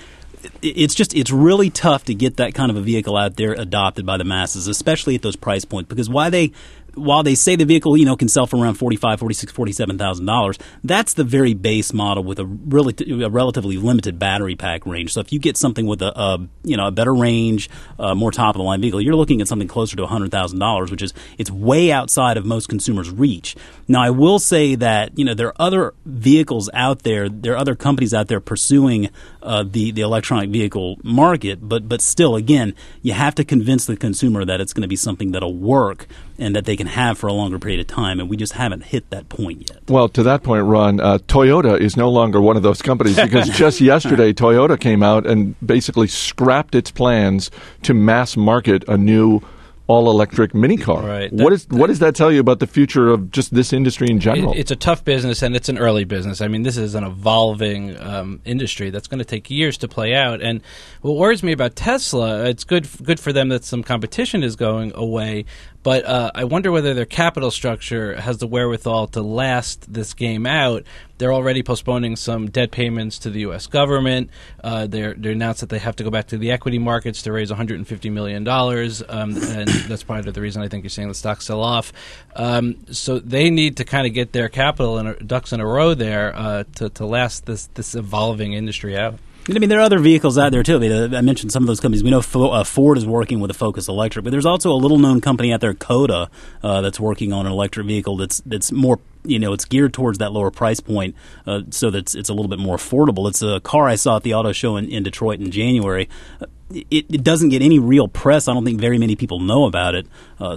it's 0.62 0.96
just 0.96 1.16
it's 1.16 1.32
really 1.32 1.70
tough 1.70 2.06
to 2.06 2.14
get 2.14 2.38
that 2.38 2.54
kind 2.54 2.72
of 2.72 2.78
a 2.78 2.82
vehicle 2.82 3.18
out 3.18 3.36
there 3.36 3.54
adopted 3.54 4.06
by 4.06 4.18
the 4.18 4.24
masses 4.24 4.68
especially 4.68 5.16
at 5.16 5.22
those 5.22 5.36
price 5.36 5.66
points 5.66 5.90
because 5.90 6.10
why 6.10 6.30
they 6.30 6.52
while 6.96 7.24
they 7.24 7.36
say 7.36 7.56
the 7.56 7.66
vehicle, 7.66 7.98
you 7.98 8.06
know, 8.06 8.16
can 8.16 8.28
sell 8.28 8.48
for 8.48 8.58
around 8.58 8.76
forty-five, 8.76 9.20
forty-six, 9.20 9.52
forty-seven 9.52 9.98
thousand 9.98 10.26
dollars, 10.26 10.58
that's 10.84 11.14
the 11.14 11.24
very 11.24 11.54
base 11.54 11.94
model 11.94 12.24
with 12.24 12.40
a 12.40 12.46
really 12.46 12.94
a 13.24 13.30
relatively 13.30 13.78
limited 13.78 14.20
battery 14.20 14.56
pack 14.56 14.86
range. 14.86 15.14
So 15.14 15.20
if 15.20 15.32
you 15.32 15.40
get 15.40 15.58
something 15.58 15.86
with 15.86 16.02
a, 16.02 16.18
a 16.20 16.48
you 16.64 16.78
know 16.78 16.88
a 16.88 16.92
better 16.92 17.14
range, 17.14 17.70
uh, 17.98 18.16
more 18.16 18.32
top 18.32 18.56
of 18.56 18.60
the 18.60 18.64
line 18.64 18.82
vehicle, 18.82 19.02
you're 19.02 19.16
looking 19.16 19.42
at 19.42 19.48
something 19.48 19.68
closer 19.68 19.96
to 19.96 20.06
hundred 20.06 20.32
thousand 20.32 20.60
dollars, 20.60 20.92
which 20.92 21.02
is 21.02 21.14
it's 21.38 21.52
way 21.52 21.92
outside 21.92 22.38
of 22.38 22.46
most 22.46 22.70
consumers' 22.70 23.10
reach. 23.10 23.56
Now, 23.88 24.02
I 24.02 24.10
will 24.10 24.40
say 24.40 24.76
that 24.76 25.18
you 25.18 25.26
know 25.26 25.34
there 25.34 25.48
are 25.48 25.56
other 25.60 25.94
vehicles 26.06 26.70
out 26.74 27.04
there, 27.04 27.30
there 27.30 27.54
are 27.54 27.58
other 27.58 27.76
companies 27.76 28.14
out 28.14 28.28
there 28.28 28.40
pursuing 28.40 29.10
uh, 29.42 29.64
the 29.64 29.92
the 29.92 30.02
electronic 30.02 30.50
vehicle 30.50 30.98
market, 31.04 31.60
but 31.62 31.88
but 31.88 32.02
still, 32.02 32.36
again, 32.36 32.74
you 33.02 33.14
have 33.14 33.36
to 33.36 33.44
convince 33.44 33.86
the 33.86 33.98
consumer 33.98 34.46
that 34.46 34.62
it's 34.62 34.74
going 34.74 34.84
to 34.84 34.88
be 34.88 34.96
something 34.96 35.32
that'll 35.32 35.56
work 35.56 36.08
and 36.38 36.56
that 36.56 36.66
they 36.66 36.76
can 36.80 36.88
have 36.88 37.18
for 37.18 37.28
a 37.28 37.34
longer 37.34 37.60
period 37.60 37.82
of 37.82 37.88
time, 37.88 38.22
and 38.22 38.30
we 38.30 38.38
just 38.38 38.54
haven't 38.54 38.86
hit 38.86 39.10
that 39.10 39.28
point 39.28 39.70
yet. 39.70 39.82
Well, 39.90 40.08
to 40.10 40.24
that 40.24 40.44
point, 40.44 40.64
Ron, 40.64 41.02
uh, 41.02 41.18
Toyota 41.18 41.78
is 41.78 41.98
no 41.98 42.10
longer 42.10 42.40
one 42.40 42.56
of 42.56 42.64
those 42.64 42.82
companies 42.82 43.20
because 43.20 43.50
just 43.58 43.82
yesterday, 43.82 44.32
Toyota 44.32 44.80
came 44.80 45.04
out 45.04 45.28
and 45.28 45.56
basically 45.60 46.08
scrapped 46.08 46.76
its 46.76 46.90
plans 46.90 47.52
to 47.82 47.94
mass 47.94 48.38
market 48.38 48.88
a 48.88 48.98
new 48.98 49.42
all 49.90 50.12
electric 50.12 50.54
mini 50.54 50.78
car. 50.78 51.02
Right. 51.02 51.34
What 51.34 51.52
is 51.52 51.68
what 51.70 51.88
does 51.88 51.98
that 51.98 52.16
tell 52.16 52.32
you 52.32 52.40
about 52.40 52.60
the 52.60 52.68
future 52.68 53.08
of 53.08 53.32
just 53.32 53.56
this 53.56 53.74
industry 53.74 54.08
in 54.08 54.20
general? 54.20 54.54
It, 54.54 54.60
it's 54.60 54.72
a 54.72 54.76
tough 54.76 55.04
business 55.04 55.42
and 55.42 55.56
it's 55.56 55.68
an 55.68 55.80
early 55.80 56.04
business. 56.04 56.42
I 56.42 56.48
mean, 56.48 56.62
this 56.62 56.78
is 56.78 56.94
an 56.94 57.04
evolving 57.04 58.00
um, 58.00 58.40
industry 58.46 58.92
that's 58.92 59.08
going 59.08 59.18
to 59.18 59.26
take 59.26 59.50
years 59.50 59.80
to 59.80 59.88
play 59.88 60.14
out. 60.14 60.44
And 60.44 60.62
what 61.02 61.16
worries 61.16 61.42
me 61.42 61.54
about 61.54 61.76
Tesla, 61.76 62.46
it's 62.46 62.64
good 62.64 62.88
good 63.04 63.20
for 63.20 63.34
them 63.34 63.50
that 63.50 63.66
some 63.66 63.82
competition 63.82 64.44
is 64.44 64.56
going 64.56 64.92
away, 64.94 65.46
but 65.82 66.06
uh, 66.06 66.32
I 66.36 66.44
wonder 66.44 66.72
whether 66.72 66.94
their 66.94 67.06
capital 67.06 67.50
structure 67.50 68.22
has 68.22 68.38
the 68.38 68.48
wherewithal 68.48 69.08
to 69.08 69.22
last 69.22 69.92
this 69.92 70.14
game 70.14 70.46
out. 70.46 70.84
They're 71.20 71.34
already 71.34 71.62
postponing 71.64 72.16
some 72.16 72.50
debt 72.50 72.72
payments 72.72 73.20
to 73.20 73.30
the 73.30 73.42
U.S. 73.42 73.68
government. 73.68 74.32
Uh, 74.64 74.88
they 74.88 75.04
announced 75.04 75.60
that 75.60 75.70
they 75.70 75.78
have 75.78 75.96
to 75.98 76.04
go 76.04 76.10
back 76.10 76.28
to 76.28 76.38
the 76.38 76.50
equity 76.50 76.80
markets 76.80 77.22
to 77.24 77.32
raise 77.32 77.50
150 77.50 78.10
million 78.10 78.44
dollars, 78.44 79.04
um, 79.08 79.36
and 79.36 79.68
that's 79.88 80.04
part 80.04 80.28
of 80.28 80.34
the 80.34 80.42
reason 80.42 80.64
I 80.64 80.68
think 80.68 80.84
you're 80.84 80.90
seeing 80.90 81.10
the 81.10 81.14
stock 81.14 81.42
sell 81.42 81.62
off. 81.62 81.94
Um, 82.36 82.78
so 82.90 83.20
they 83.20 83.50
need 83.50 83.78
to 83.78 83.86
kind 83.86 84.08
of 84.08 84.14
get 84.14 84.32
their 84.32 84.50
capital 84.50 84.98
and 84.98 85.28
ducks 85.28 85.54
in 85.54 85.60
a 85.60 85.66
row 85.66 85.94
there 85.94 86.36
uh, 86.36 86.64
to 86.76 86.90
to 86.90 87.06
last 87.06 87.46
this 87.46 87.68
this 87.76 87.94
evolving 87.94 88.54
industry 88.54 88.98
out. 88.98 89.20
I 89.56 89.60
mean, 89.60 89.70
there 89.70 89.80
are 89.80 89.84
other 89.84 90.00
vehicles 90.00 90.38
out 90.38 90.52
there 90.52 90.64
too. 90.64 90.76
I, 90.76 90.80
mean, 90.80 91.14
uh, 91.14 91.18
I 91.18 91.22
mentioned 91.22 91.52
some 91.52 91.64
of 91.64 91.68
those 91.68 91.80
companies. 91.80 92.04
We 92.04 92.10
know 92.10 92.20
uh, 92.20 92.64
Ford 92.64 92.98
is 92.98 93.06
working 93.06 93.40
with 93.40 93.50
a 93.50 93.54
Focus 93.54 93.88
Electric, 93.88 94.24
but 94.24 94.32
there's 94.32 94.46
also 94.46 94.72
a 94.72 94.76
little-known 94.76 95.22
company 95.22 95.52
out 95.52 95.62
there, 95.62 95.74
Coda, 95.74 96.30
uh, 96.62 96.82
that's 96.82 97.00
working 97.00 97.34
on 97.34 97.46
an 97.46 97.52
electric 97.52 97.88
vehicle 97.88 98.18
that's 98.18 98.42
that's 98.46 98.72
more 98.72 99.00
you 99.24 99.40
know 99.40 99.52
it's 99.54 99.66
geared 99.66 99.94
towards 99.94 100.20
that 100.20 100.32
lower 100.32 100.52
price 100.52 100.80
point, 100.80 101.16
uh, 101.48 101.62
so 101.72 101.90
that 101.90 102.16
it's, 102.16 102.30
a 102.30 102.34
little 102.34 102.50
bit 102.50 102.60
more 102.60 102.78
affordable. 102.78 103.28
It's 103.28 103.42
a 103.42 103.60
car 103.62 103.88
I 103.88 103.96
saw 103.96 104.18
at 104.18 104.24
the 104.24 104.34
auto 104.34 104.52
show 104.52 104.78
in, 104.78 104.88
in 104.90 105.04
Detroit 105.04 105.40
in 105.40 105.52
January. 105.52 106.10
Uh, 106.42 106.46
it, 106.72 107.06
it, 107.10 107.24
doesn't 107.24 107.50
get 107.50 107.64
any 107.64 107.80
real 107.80 108.08
press. 108.08 108.48
I 108.48 108.54
don't 108.54 108.64
think 108.64 108.80
very 108.80 109.00
many 109.00 109.16
people 109.16 109.40
know 109.40 109.66
about 109.66 109.96
it. 109.96 110.06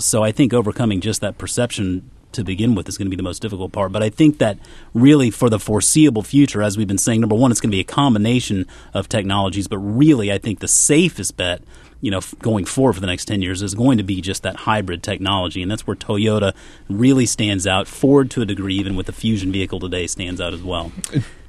So 0.00 0.22
I 0.22 0.30
think 0.30 0.52
overcoming 0.52 1.00
just 1.00 1.22
that 1.22 1.38
perception 1.38 2.10
to 2.32 2.44
begin 2.44 2.74
with 2.74 2.88
is 2.88 2.98
going 2.98 3.06
to 3.06 3.10
be 3.10 3.16
the 3.16 3.22
most 3.22 3.42
difficult 3.42 3.72
part. 3.72 3.92
But 3.92 4.02
I 4.02 4.10
think 4.10 4.38
that 4.38 4.58
really 4.94 5.30
for 5.30 5.48
the 5.48 5.58
foreseeable 5.58 6.22
future, 6.22 6.62
as 6.62 6.76
we've 6.76 6.88
been 6.88 6.98
saying, 6.98 7.20
number 7.20 7.36
one, 7.36 7.50
it's 7.50 7.60
going 7.60 7.70
to 7.70 7.76
be 7.76 7.80
a 7.80 7.84
combination 7.84 8.66
of 8.94 9.08
technologies. 9.08 9.68
But 9.68 9.78
really, 9.78 10.32
I 10.32 10.38
think 10.38 10.60
the 10.60 10.68
safest 10.68 11.36
bet 11.36 11.62
you 12.02 12.10
know, 12.10 12.20
going 12.40 12.64
forward 12.64 12.94
for 12.94 13.00
the 13.00 13.06
next 13.06 13.26
10 13.26 13.42
years 13.42 13.62
is 13.62 13.74
going 13.74 13.96
to 13.96 14.02
be 14.02 14.20
just 14.20 14.42
that 14.42 14.56
hybrid 14.56 15.04
technology. 15.04 15.62
And 15.62 15.70
that's 15.70 15.86
where 15.86 15.96
Toyota 15.96 16.52
really 16.88 17.26
stands 17.26 17.64
out. 17.64 17.86
Ford, 17.86 18.28
to 18.32 18.42
a 18.42 18.44
degree, 18.44 18.74
even 18.74 18.96
with 18.96 19.06
the 19.06 19.12
Fusion 19.12 19.52
vehicle 19.52 19.78
today, 19.78 20.08
stands 20.08 20.40
out 20.40 20.52
as 20.52 20.62
well. 20.62 20.90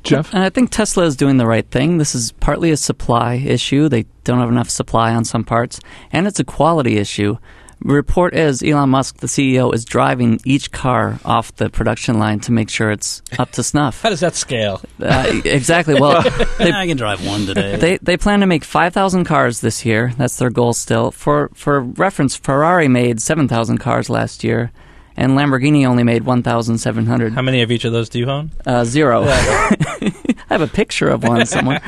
Jeff? 0.03 0.31
And 0.33 0.43
I 0.43 0.49
think 0.49 0.69
Tesla 0.69 1.05
is 1.05 1.15
doing 1.15 1.37
the 1.37 1.47
right 1.47 1.67
thing. 1.69 1.97
This 1.97 2.13
is 2.13 2.33
partly 2.33 2.69
a 2.69 2.77
supply 2.77 3.35
issue. 3.35 3.89
They 3.89 4.05
don't 4.23 4.39
have 4.39 4.49
enough 4.49 4.69
supply 4.69 5.13
on 5.15 5.25
some 5.25 5.43
parts, 5.43 5.79
and 6.11 6.27
it's 6.27 6.39
a 6.39 6.43
quality 6.43 6.97
issue 6.97 7.37
report 7.83 8.33
is 8.33 8.63
Elon 8.63 8.89
Musk, 8.89 9.17
the 9.17 9.27
CEO, 9.27 9.73
is 9.73 9.85
driving 9.85 10.39
each 10.45 10.71
car 10.71 11.19
off 11.25 11.55
the 11.55 11.69
production 11.69 12.17
line 12.19 12.39
to 12.41 12.51
make 12.51 12.69
sure 12.69 12.91
it's 12.91 13.21
up 13.37 13.51
to 13.51 13.63
snuff. 13.63 14.01
How 14.03 14.09
does 14.09 14.21
that 14.21 14.35
scale? 14.35 14.81
Uh, 15.01 15.41
exactly. 15.45 15.99
Well, 15.99 16.21
they, 16.57 16.71
I 16.71 16.87
can 16.87 16.97
drive 16.97 17.25
one 17.25 17.45
today. 17.45 17.77
They 17.83 17.97
they 17.97 18.17
plan 18.17 18.39
to 18.39 18.45
make 18.45 18.63
five 18.63 18.93
thousand 18.93 19.25
cars 19.25 19.59
this 19.61 19.83
year. 19.85 20.13
That's 20.17 20.37
their 20.37 20.49
goal 20.49 20.73
still. 20.73 21.11
For 21.11 21.49
for 21.53 21.81
reference, 21.81 22.35
Ferrari 22.35 22.87
made 22.87 23.21
seven 23.21 23.47
thousand 23.47 23.79
cars 23.79 24.09
last 24.09 24.43
year. 24.43 24.71
And 25.15 25.33
Lamborghini 25.33 25.85
only 25.85 26.01
made 26.03 26.23
1,700. 26.23 27.33
How 27.33 27.43
many 27.43 27.61
of 27.61 27.71
each 27.71 27.85
of 27.85 27.93
those 27.93 28.09
do 28.09 28.17
you 28.17 28.27
own? 28.27 28.49
Uh, 28.65 28.83
zero. 28.83 29.23
I 29.25 30.35
have 30.49 30.61
a 30.61 30.67
picture 30.67 31.07
of 31.07 31.23
one 31.23 31.45
somewhere. 31.45 31.81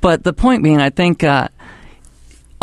but 0.00 0.24
the 0.24 0.32
point 0.32 0.64
being, 0.64 0.80
I 0.80 0.90
think 0.90 1.22
uh, 1.22 1.46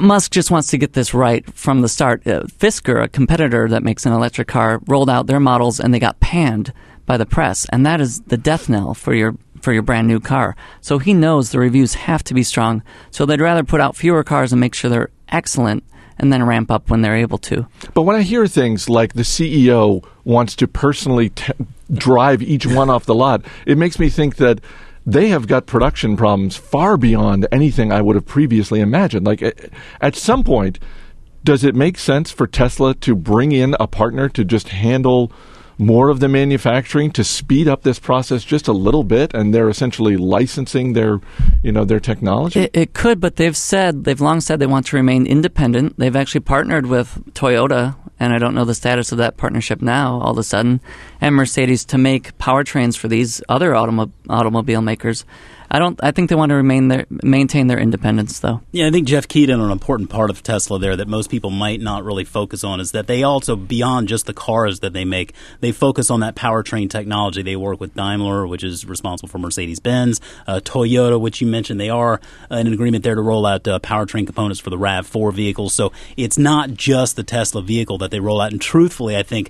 Musk 0.01 0.31
just 0.31 0.51
wants 0.51 0.69
to 0.69 0.77
get 0.77 0.93
this 0.93 1.13
right 1.13 1.45
from 1.53 1.81
the 1.81 1.89
start. 1.89 2.25
Uh, 2.25 2.41
Fisker, 2.43 3.01
a 3.01 3.07
competitor 3.07 3.67
that 3.69 3.83
makes 3.83 4.05
an 4.05 4.13
electric 4.13 4.47
car, 4.47 4.81
rolled 4.87 5.09
out 5.09 5.27
their 5.27 5.39
models 5.39 5.79
and 5.79 5.93
they 5.93 5.99
got 5.99 6.19
panned 6.19 6.73
by 7.05 7.17
the 7.17 7.25
press, 7.25 7.65
and 7.69 7.85
that 7.85 7.99
is 7.99 8.21
the 8.21 8.37
death 8.37 8.69
knell 8.69 8.93
for 8.93 9.13
your 9.13 9.35
for 9.61 9.71
your 9.71 9.81
brand 9.81 10.07
new 10.07 10.19
car. 10.19 10.55
So 10.81 10.99
he 10.99 11.13
knows 11.13 11.51
the 11.51 11.59
reviews 11.59 11.93
have 11.93 12.23
to 12.25 12.33
be 12.33 12.43
strong. 12.43 12.83
So 13.11 13.25
they'd 13.25 13.39
rather 13.39 13.63
put 13.63 13.79
out 13.79 13.95
fewer 13.95 14.23
cars 14.23 14.51
and 14.51 14.59
make 14.59 14.75
sure 14.75 14.89
they're 14.89 15.09
excellent 15.29 15.85
and 16.19 16.33
then 16.33 16.43
ramp 16.45 16.69
up 16.69 16.89
when 16.89 17.01
they're 17.01 17.15
able 17.15 17.37
to. 17.39 17.65
But 17.93 18.01
when 18.01 18.17
I 18.17 18.23
hear 18.23 18.45
things 18.45 18.89
like 18.89 19.13
the 19.13 19.21
CEO 19.21 20.05
wants 20.25 20.55
to 20.57 20.67
personally 20.67 21.29
t- 21.29 21.53
drive 21.93 22.41
each 22.41 22.65
one 22.65 22.89
off 22.89 23.05
the 23.05 23.15
lot, 23.15 23.45
it 23.65 23.77
makes 23.77 23.99
me 23.99 24.09
think 24.09 24.35
that 24.35 24.59
they 25.05 25.29
have 25.29 25.47
got 25.47 25.65
production 25.65 26.15
problems 26.15 26.55
far 26.55 26.97
beyond 26.97 27.47
anything 27.51 27.91
I 27.91 28.01
would 28.01 28.15
have 28.15 28.25
previously 28.25 28.79
imagined. 28.79 29.25
Like 29.25 29.71
at 30.01 30.15
some 30.15 30.43
point, 30.43 30.79
does 31.43 31.63
it 31.63 31.75
make 31.75 31.97
sense 31.97 32.31
for 32.31 32.47
Tesla 32.47 32.93
to 32.95 33.15
bring 33.15 33.51
in 33.51 33.75
a 33.79 33.87
partner 33.87 34.29
to 34.29 34.45
just 34.45 34.69
handle 34.69 35.31
more 35.77 36.09
of 36.09 36.19
the 36.19 36.27
manufacturing 36.27 37.11
to 37.11 37.23
speed 37.23 37.67
up 37.67 37.83
this 37.83 37.99
process 37.99 38.43
just 38.43 38.67
a 38.67 38.73
little 38.73 39.03
bit 39.03 39.33
and 39.33 39.53
they're 39.53 39.69
essentially 39.69 40.17
licensing 40.17 40.93
their 40.93 41.19
you 41.61 41.71
know 41.71 41.85
their 41.85 41.99
technology 41.99 42.61
it, 42.61 42.71
it, 42.73 42.93
could 42.93 43.19
but 43.19 43.35
they've 43.37 43.57
said 43.57 44.03
they've 44.03 44.21
long 44.21 44.39
said 44.39 44.59
they 44.59 44.65
want 44.65 44.85
to 44.85 44.95
remain 44.95 45.25
independent 45.25 45.97
they've 45.97 46.15
actually 46.15 46.41
partnered 46.41 46.85
with 46.85 47.23
toyota 47.33 47.95
and 48.23 48.33
I 48.33 48.39
don't 48.39 48.55
know 48.55 48.63
the 48.63 48.73
status 48.73 49.11
of 49.11 49.17
that 49.17 49.35
partnership 49.35 49.81
now. 49.81 50.21
All 50.21 50.31
of 50.31 50.37
a 50.37 50.43
sudden, 50.43 50.79
and 51.19 51.35
Mercedes 51.35 51.83
to 51.85 51.97
make 51.97 52.37
powertrains 52.37 52.95
for 52.95 53.09
these 53.09 53.41
other 53.49 53.71
automo- 53.71 54.11
automobile 54.29 54.81
makers. 54.81 55.25
I 55.73 55.79
don't. 55.79 55.99
I 56.03 56.11
think 56.11 56.29
they 56.29 56.35
want 56.35 56.51
to 56.51 56.55
remain 56.55 56.89
their 56.89 57.07
maintain 57.09 57.65
their 57.65 57.79
independence, 57.79 58.39
though. 58.39 58.61
Yeah, 58.71 58.87
I 58.87 58.91
think 58.91 59.07
Jeff 59.07 59.25
in 59.35 59.49
an 59.49 59.71
important 59.71 60.11
part 60.11 60.29
of 60.29 60.43
Tesla 60.43 60.77
there 60.77 60.95
that 60.95 61.07
most 61.07 61.31
people 61.31 61.49
might 61.49 61.81
not 61.81 62.03
really 62.03 62.23
focus 62.23 62.63
on 62.63 62.79
is 62.79 62.91
that 62.91 63.07
they 63.07 63.23
also, 63.23 63.55
beyond 63.55 64.07
just 64.07 64.27
the 64.27 64.35
cars 64.35 64.81
that 64.81 64.93
they 64.93 65.03
make, 65.03 65.33
they 65.61 65.71
focus 65.71 66.11
on 66.11 66.19
that 66.19 66.35
powertrain 66.35 66.91
technology. 66.91 67.41
They 67.41 67.55
work 67.55 67.79
with 67.79 67.95
Daimler, 67.95 68.45
which 68.45 68.63
is 68.63 68.85
responsible 68.85 69.29
for 69.29 69.39
Mercedes 69.39 69.79
Benz, 69.79 70.21
uh, 70.45 70.59
Toyota, 70.63 71.19
which 71.19 71.41
you 71.41 71.47
mentioned. 71.47 71.79
They 71.79 71.89
are 71.89 72.21
in 72.51 72.67
an 72.67 72.73
agreement 72.73 73.03
there 73.03 73.15
to 73.15 73.21
roll 73.21 73.47
out 73.47 73.67
uh, 73.67 73.79
powertrain 73.79 74.27
components 74.27 74.59
for 74.59 74.69
the 74.69 74.77
RAV4 74.77 75.33
vehicles. 75.33 75.73
So 75.73 75.91
it's 76.15 76.37
not 76.37 76.75
just 76.75 77.15
the 77.15 77.23
Tesla 77.23 77.63
vehicle 77.63 77.97
that 77.97 78.11
they 78.11 78.19
roll 78.19 78.39
out. 78.39 78.51
And 78.51 78.61
truthfully, 78.61 79.17
I 79.17 79.23
think 79.23 79.49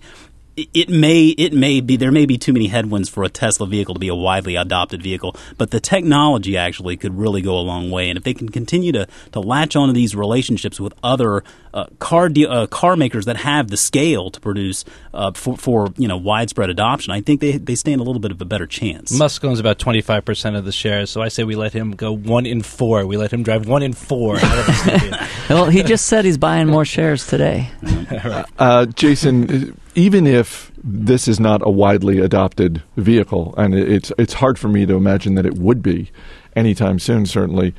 it 0.56 0.90
may 0.90 1.28
it 1.30 1.54
may 1.54 1.82
be 1.82 1.98
there 1.98 2.12
may 2.12 2.26
be 2.26 2.38
too 2.38 2.54
many 2.54 2.68
headwinds 2.68 3.10
for 3.10 3.24
a 3.24 3.30
Tesla 3.30 3.66
vehicle 3.66 3.96
to 3.96 4.00
be 4.00 4.08
a 4.08 4.16
widely 4.16 4.56
adopted 4.56 5.02
vehicle, 5.02 5.36
but 5.58 5.72
the 5.72 5.80
technology 5.80 6.58
actually 6.58 6.98
could 6.98 7.18
really 7.18 7.42
go 7.42 7.58
a 7.58 7.62
long 7.62 7.90
way. 7.90 8.10
And 8.10 8.18
if 8.18 8.24
they 8.24 8.34
can 8.34 8.50
continue 8.50 8.92
to, 8.92 9.08
to 9.32 9.40
latch 9.40 9.76
onto 9.76 9.94
these 9.94 10.16
relationships 10.16 10.80
with 10.80 10.94
other 11.02 11.44
uh, 11.74 11.86
car 12.00 12.30
de- 12.30 12.46
uh, 12.46 12.68
car 12.68 12.96
makers 12.96 13.26
that 13.26 13.38
have 13.38 13.70
the 13.70 13.78
scale 13.78 14.30
to 14.32 14.40
produce 14.40 14.86
uh, 15.14 15.32
for, 15.32 15.58
for 15.58 15.94
you 15.98 16.08
know 16.08 16.18
widespread 16.18 16.70
adoption, 16.70 17.12
I 17.12 17.22
think 17.22 17.42
they 17.42 17.58
they 17.58 17.76
stand 17.76 18.02
a 18.02 18.04
little 18.04 18.20
bit 18.20 18.32
of 18.32 18.42
a 18.42 18.46
better 18.46 18.68
chance. 18.68 19.12
Musk 19.12 19.44
owns 19.44 19.60
about 19.60 19.80
twenty 19.80 20.02
five 20.02 20.26
percent 20.26 20.56
of 20.56 20.66
the 20.66 20.72
shares, 20.72 21.10
so 21.10 21.22
I 21.22 21.28
say 21.28 21.44
we 21.44 21.56
let 21.56 21.74
him 21.74 21.92
go 21.92 22.16
one 22.16 22.46
in 22.46 22.62
four. 22.62 23.06
We 23.06 23.18
let 23.18 23.32
him 23.32 23.44
drive 23.44 23.68
one 23.68 23.84
in 23.84 23.94
four. 23.94 24.36
well, 25.50 25.66
he 25.66 25.84
just 25.84 26.06
said 26.06 26.26
he's 26.26 26.38
buying 26.38 26.68
more 26.68 26.86
shares 26.86 27.28
today. 27.28 27.70
Uh, 28.60 28.86
Jason 28.86 29.76
even 29.96 30.26
if 30.26 30.72
this 30.84 31.28
is 31.28 31.40
not 31.40 31.62
a 31.64 31.70
widely 31.70 32.20
adopted 32.20 32.82
vehicle, 32.98 33.54
and 33.58 33.74
it's 33.76 34.12
it's 34.18 34.34
hard 34.34 34.58
for 34.58 34.68
me 34.68 34.86
to 34.86 34.96
imagine 34.96 35.36
that 35.36 35.46
it 35.46 35.56
would 35.56 35.82
be 35.82 36.12
anytime 36.56 37.00
soon. 37.00 37.26
Certainly, 37.26 37.74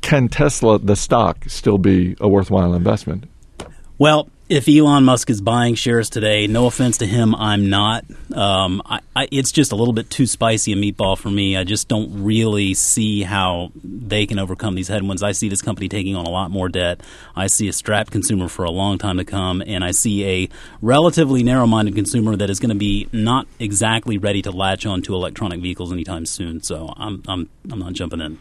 can 0.00 0.28
Tesla, 0.28 0.78
the 0.78 0.96
stock, 0.96 1.44
still 1.48 1.78
be 1.78 2.16
a 2.20 2.28
worthwhile 2.28 2.74
investment? 2.74 3.24
Well, 3.98 4.28
if 4.48 4.68
Elon 4.68 5.04
Musk 5.04 5.30
is 5.30 5.40
buying 5.40 5.76
shares 5.76 6.10
today, 6.10 6.48
no 6.48 6.66
offense 6.66 6.98
to 6.98 7.06
him, 7.06 7.36
I'm 7.36 7.70
not. 7.70 8.04
Um, 8.34 8.82
I, 8.84 9.00
I, 9.14 9.28
it's 9.30 9.52
just 9.52 9.70
a 9.70 9.76
little 9.76 9.92
bit 9.92 10.10
too 10.10 10.26
spicy 10.26 10.72
a 10.72 10.76
meatball 10.76 11.16
for 11.16 11.30
me. 11.30 11.56
I 11.56 11.62
just 11.62 11.86
don't 11.86 12.24
really 12.24 12.74
see 12.74 13.22
how 13.22 13.70
they 13.84 14.26
can 14.26 14.40
overcome 14.40 14.74
these 14.74 14.88
headwinds. 14.88 15.22
I 15.22 15.32
see 15.32 15.48
this 15.48 15.62
company 15.62 15.88
taking 15.88 16.16
on 16.16 16.26
a 16.26 16.30
lot 16.30 16.50
more 16.50 16.68
debt. 16.68 17.00
I 17.36 17.46
see 17.46 17.68
a 17.68 17.72
strapped 17.72 18.10
consumer 18.10 18.48
for 18.48 18.64
a 18.64 18.70
long 18.72 18.98
time 18.98 19.18
to 19.18 19.24
come, 19.24 19.62
and 19.64 19.84
I 19.84 19.92
see 19.92 20.24
a 20.24 20.48
relatively 20.82 21.44
narrow-minded 21.44 21.94
consumer 21.94 22.34
that 22.34 22.50
is 22.50 22.58
going 22.58 22.70
to 22.70 22.74
be 22.74 23.06
not 23.12 23.46
exactly 23.60 24.18
ready 24.18 24.42
to 24.42 24.50
latch 24.50 24.84
on 24.84 25.02
to 25.02 25.14
electronic 25.14 25.60
vehicles 25.60 25.92
anytime 25.92 26.26
soon. 26.26 26.60
So 26.60 26.92
I'm 26.96 27.22
I'm 27.28 27.48
I'm 27.70 27.78
not 27.78 27.92
jumping 27.92 28.20
in. 28.20 28.38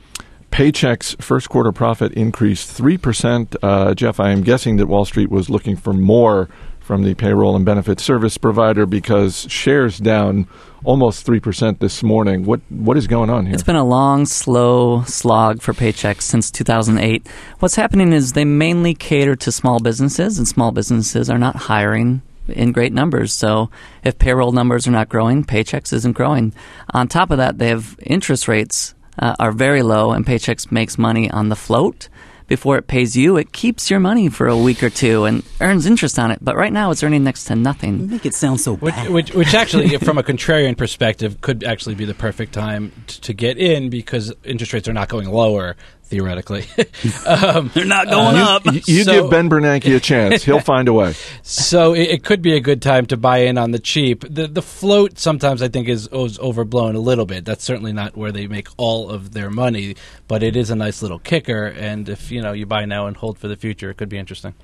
Paychex's 0.51 1.15
first 1.19 1.49
quarter 1.49 1.71
profit 1.71 2.13
increased 2.13 2.77
3%. 2.77 3.55
Uh, 3.61 3.93
Jeff, 3.93 4.19
I 4.19 4.31
am 4.31 4.41
guessing 4.41 4.77
that 4.77 4.87
Wall 4.87 5.05
Street 5.05 5.29
was 5.29 5.49
looking 5.49 5.75
for 5.75 5.93
more 5.93 6.49
from 6.79 7.03
the 7.03 7.13
payroll 7.13 7.55
and 7.55 7.63
benefit 7.63 7.99
service 7.99 8.35
provider 8.37 8.87
because 8.87 9.45
shares 9.47 9.99
down 9.99 10.47
almost 10.83 11.25
3% 11.25 11.77
this 11.77 12.01
morning. 12.01 12.45
What 12.45 12.61
What 12.69 12.97
is 12.97 13.05
going 13.05 13.29
on 13.29 13.45
here? 13.45 13.53
It's 13.53 13.61
been 13.61 13.75
a 13.75 13.85
long, 13.85 14.25
slow 14.25 15.03
slog 15.03 15.61
for 15.61 15.73
Paychex 15.73 16.23
since 16.23 16.49
2008. 16.49 17.27
What's 17.59 17.75
happening 17.75 18.11
is 18.11 18.33
they 18.33 18.43
mainly 18.43 18.95
cater 18.95 19.35
to 19.35 19.51
small 19.51 19.79
businesses, 19.79 20.39
and 20.39 20.47
small 20.47 20.71
businesses 20.71 21.29
are 21.29 21.37
not 21.37 21.55
hiring 21.55 22.23
in 22.47 22.71
great 22.71 22.91
numbers. 22.91 23.33
So 23.33 23.69
if 24.03 24.17
payroll 24.17 24.51
numbers 24.51 24.87
are 24.87 24.91
not 24.91 25.09
growing, 25.09 25.43
Paychex 25.43 25.93
isn't 25.93 26.13
growing. 26.13 26.53
On 26.93 27.07
top 27.07 27.29
of 27.29 27.37
that, 27.37 27.59
they 27.59 27.67
have 27.67 27.99
interest 28.03 28.47
rates 28.47 28.95
uh, 29.19 29.35
are 29.39 29.51
very 29.51 29.83
low, 29.83 30.11
and 30.11 30.25
Paychex 30.25 30.71
makes 30.71 30.97
money 30.97 31.29
on 31.29 31.49
the 31.49 31.55
float. 31.55 32.09
Before 32.47 32.77
it 32.79 32.87
pays 32.87 33.15
you, 33.15 33.37
it 33.37 33.51
keeps 33.51 33.91
your 33.91 33.99
money 33.99 34.27
for 34.27 34.47
a 34.47 34.57
week 34.57 34.81
or 34.81 34.89
two 34.89 35.25
and 35.25 35.43
earns 35.61 35.85
interest 35.85 36.17
on 36.17 36.31
it. 36.31 36.39
But 36.41 36.55
right 36.55 36.73
now, 36.73 36.89
it's 36.89 37.03
earning 37.03 37.23
next 37.23 37.43
to 37.45 37.55
nothing. 37.55 37.99
You 37.99 38.07
make 38.07 38.25
it 38.25 38.33
sound 38.33 38.59
so 38.59 38.75
which, 38.77 38.95
bad. 38.95 39.11
Which, 39.11 39.35
which 39.35 39.53
actually, 39.53 39.95
from 39.99 40.17
a 40.17 40.23
contrarian 40.23 40.75
perspective, 40.75 41.41
could 41.41 41.63
actually 41.63 41.93
be 41.93 42.05
the 42.05 42.15
perfect 42.15 42.53
time 42.53 42.91
t- 43.05 43.21
to 43.21 43.33
get 43.33 43.59
in 43.59 43.91
because 43.91 44.33
interest 44.43 44.73
rates 44.73 44.87
are 44.87 44.93
not 44.93 45.09
going 45.09 45.29
lower 45.29 45.75
theoretically. 46.09 46.65
um, 47.25 47.71
They're 47.73 47.85
not 47.85 48.09
going 48.09 48.35
uh, 48.35 48.55
up. 48.55 48.65
You, 48.65 48.81
you 48.85 49.03
so, 49.03 49.21
give 49.21 49.31
Ben 49.31 49.49
Bernanke 49.49 49.95
a 49.95 49.99
chance; 49.99 50.43
he'll 50.43 50.59
find 50.59 50.87
a 50.87 50.93
way. 50.93 51.13
So 51.43 51.93
it, 51.93 52.09
it, 52.09 52.23
could 52.23 52.41
be 52.41 52.53
a 52.53 52.59
good 52.59 52.81
time 52.81 53.05
to 53.07 53.17
buy 53.17 53.39
in 53.39 53.57
on 53.57 53.71
the 53.71 53.79
cheap. 53.79 54.25
The 54.29 54.47
the 54.47 54.61
float 54.61 55.19
sometimes 55.19 55.61
I 55.61 55.67
think 55.67 55.87
is, 55.87 56.09
is 56.11 56.39
overblown 56.39 56.95
a 56.95 56.99
little 56.99 57.25
bit. 57.25 57.45
That's 57.45 57.63
certainly 57.63 57.93
not 57.93 58.17
where 58.17 58.31
they 58.31 58.47
make 58.47 58.67
all 58.77 59.09
of 59.09 59.31
their 59.31 59.49
money, 59.49 59.95
but 60.27 60.43
it 60.43 60.55
is 60.55 60.69
a 60.69 60.75
nice 60.75 61.01
little 61.01 61.19
kicker. 61.19 61.65
And 61.65 62.09
if 62.09 62.31
you 62.31 62.41
know 62.41 62.51
you 62.51 62.65
buy 62.65 62.85
now 62.85 63.07
and 63.07 63.15
hold 63.15 63.37
for 63.37 63.47
the 63.47 63.55
future, 63.55 63.89
it 63.89 63.97
could 63.97 64.09
be 64.09 64.17
interesting. 64.17 64.55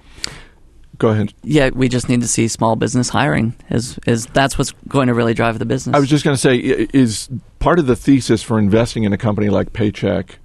Go 0.98 1.10
ahead. 1.10 1.34
Yeah, 1.44 1.70
we 1.74 1.90
just 1.90 2.08
need 2.08 2.22
to 2.22 2.28
see 2.28 2.48
small 2.48 2.76
business 2.76 3.10
hiring. 3.10 3.56
Is 3.70 4.00
is 4.08 4.26
that's 4.28 4.58
what's 4.58 4.72
going 4.88 5.08
to 5.08 5.14
really 5.14 5.34
drive 5.34 5.60
the 5.60 5.66
business? 5.66 5.96
I 5.96 6.00
was 6.00 6.10
just 6.10 6.24
going 6.24 6.36
to 6.36 6.42
say, 6.42 6.58
is 6.58 7.30
part 7.60 7.80
of 7.80 7.88
the 7.88 7.96
thesis 7.96 8.42
for 8.42 8.58
investing 8.58 9.04
in 9.04 9.14
a 9.14 9.18
company 9.18 9.50
like 9.50 9.74
Paychex 9.74 10.38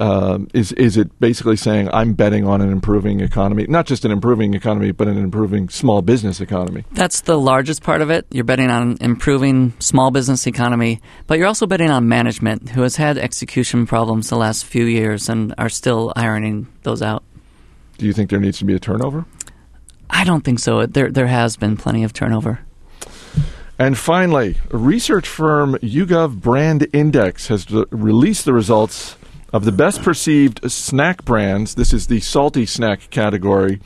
um, 0.00 0.48
is 0.54 0.72
is 0.72 0.96
it 0.96 1.20
basically 1.20 1.56
saying 1.56 1.90
I'm 1.92 2.14
betting 2.14 2.46
on 2.46 2.62
an 2.62 2.72
improving 2.72 3.20
economy, 3.20 3.66
not 3.68 3.86
just 3.86 4.04
an 4.06 4.10
improving 4.10 4.54
economy, 4.54 4.92
but 4.92 5.08
an 5.08 5.18
improving 5.18 5.68
small 5.68 6.00
business 6.00 6.40
economy? 6.40 6.84
That's 6.92 7.20
the 7.20 7.38
largest 7.38 7.82
part 7.82 8.00
of 8.00 8.10
it. 8.10 8.26
You're 8.30 8.44
betting 8.44 8.70
on 8.70 8.92
an 8.92 8.98
improving 9.02 9.74
small 9.78 10.10
business 10.10 10.46
economy, 10.46 11.02
but 11.26 11.38
you're 11.38 11.46
also 11.46 11.66
betting 11.66 11.90
on 11.90 12.08
management, 12.08 12.70
who 12.70 12.80
has 12.80 12.96
had 12.96 13.18
execution 13.18 13.86
problems 13.86 14.30
the 14.30 14.36
last 14.36 14.64
few 14.64 14.86
years 14.86 15.28
and 15.28 15.54
are 15.58 15.68
still 15.68 16.14
ironing 16.16 16.66
those 16.82 17.02
out. 17.02 17.22
Do 17.98 18.06
you 18.06 18.14
think 18.14 18.30
there 18.30 18.40
needs 18.40 18.58
to 18.60 18.64
be 18.64 18.74
a 18.74 18.80
turnover? 18.80 19.26
I 20.08 20.24
don't 20.24 20.42
think 20.42 20.60
so. 20.60 20.86
There 20.86 21.10
there 21.10 21.26
has 21.26 21.58
been 21.58 21.76
plenty 21.76 22.04
of 22.04 22.14
turnover. 22.14 22.60
And 23.78 23.96
finally, 23.96 24.56
research 24.70 25.28
firm 25.28 25.74
YouGov 25.76 26.40
Brand 26.40 26.86
Index 26.92 27.48
has 27.48 27.66
released 27.90 28.44
the 28.44 28.52
results 28.52 29.16
of 29.52 29.64
the 29.64 29.72
best 29.72 30.02
perceived 30.02 30.70
snack 30.70 31.24
brands. 31.24 31.74
This 31.74 31.92
is 31.92 32.06
the 32.06 32.20
salty 32.20 32.66
snack 32.66 33.10
category. 33.10 33.80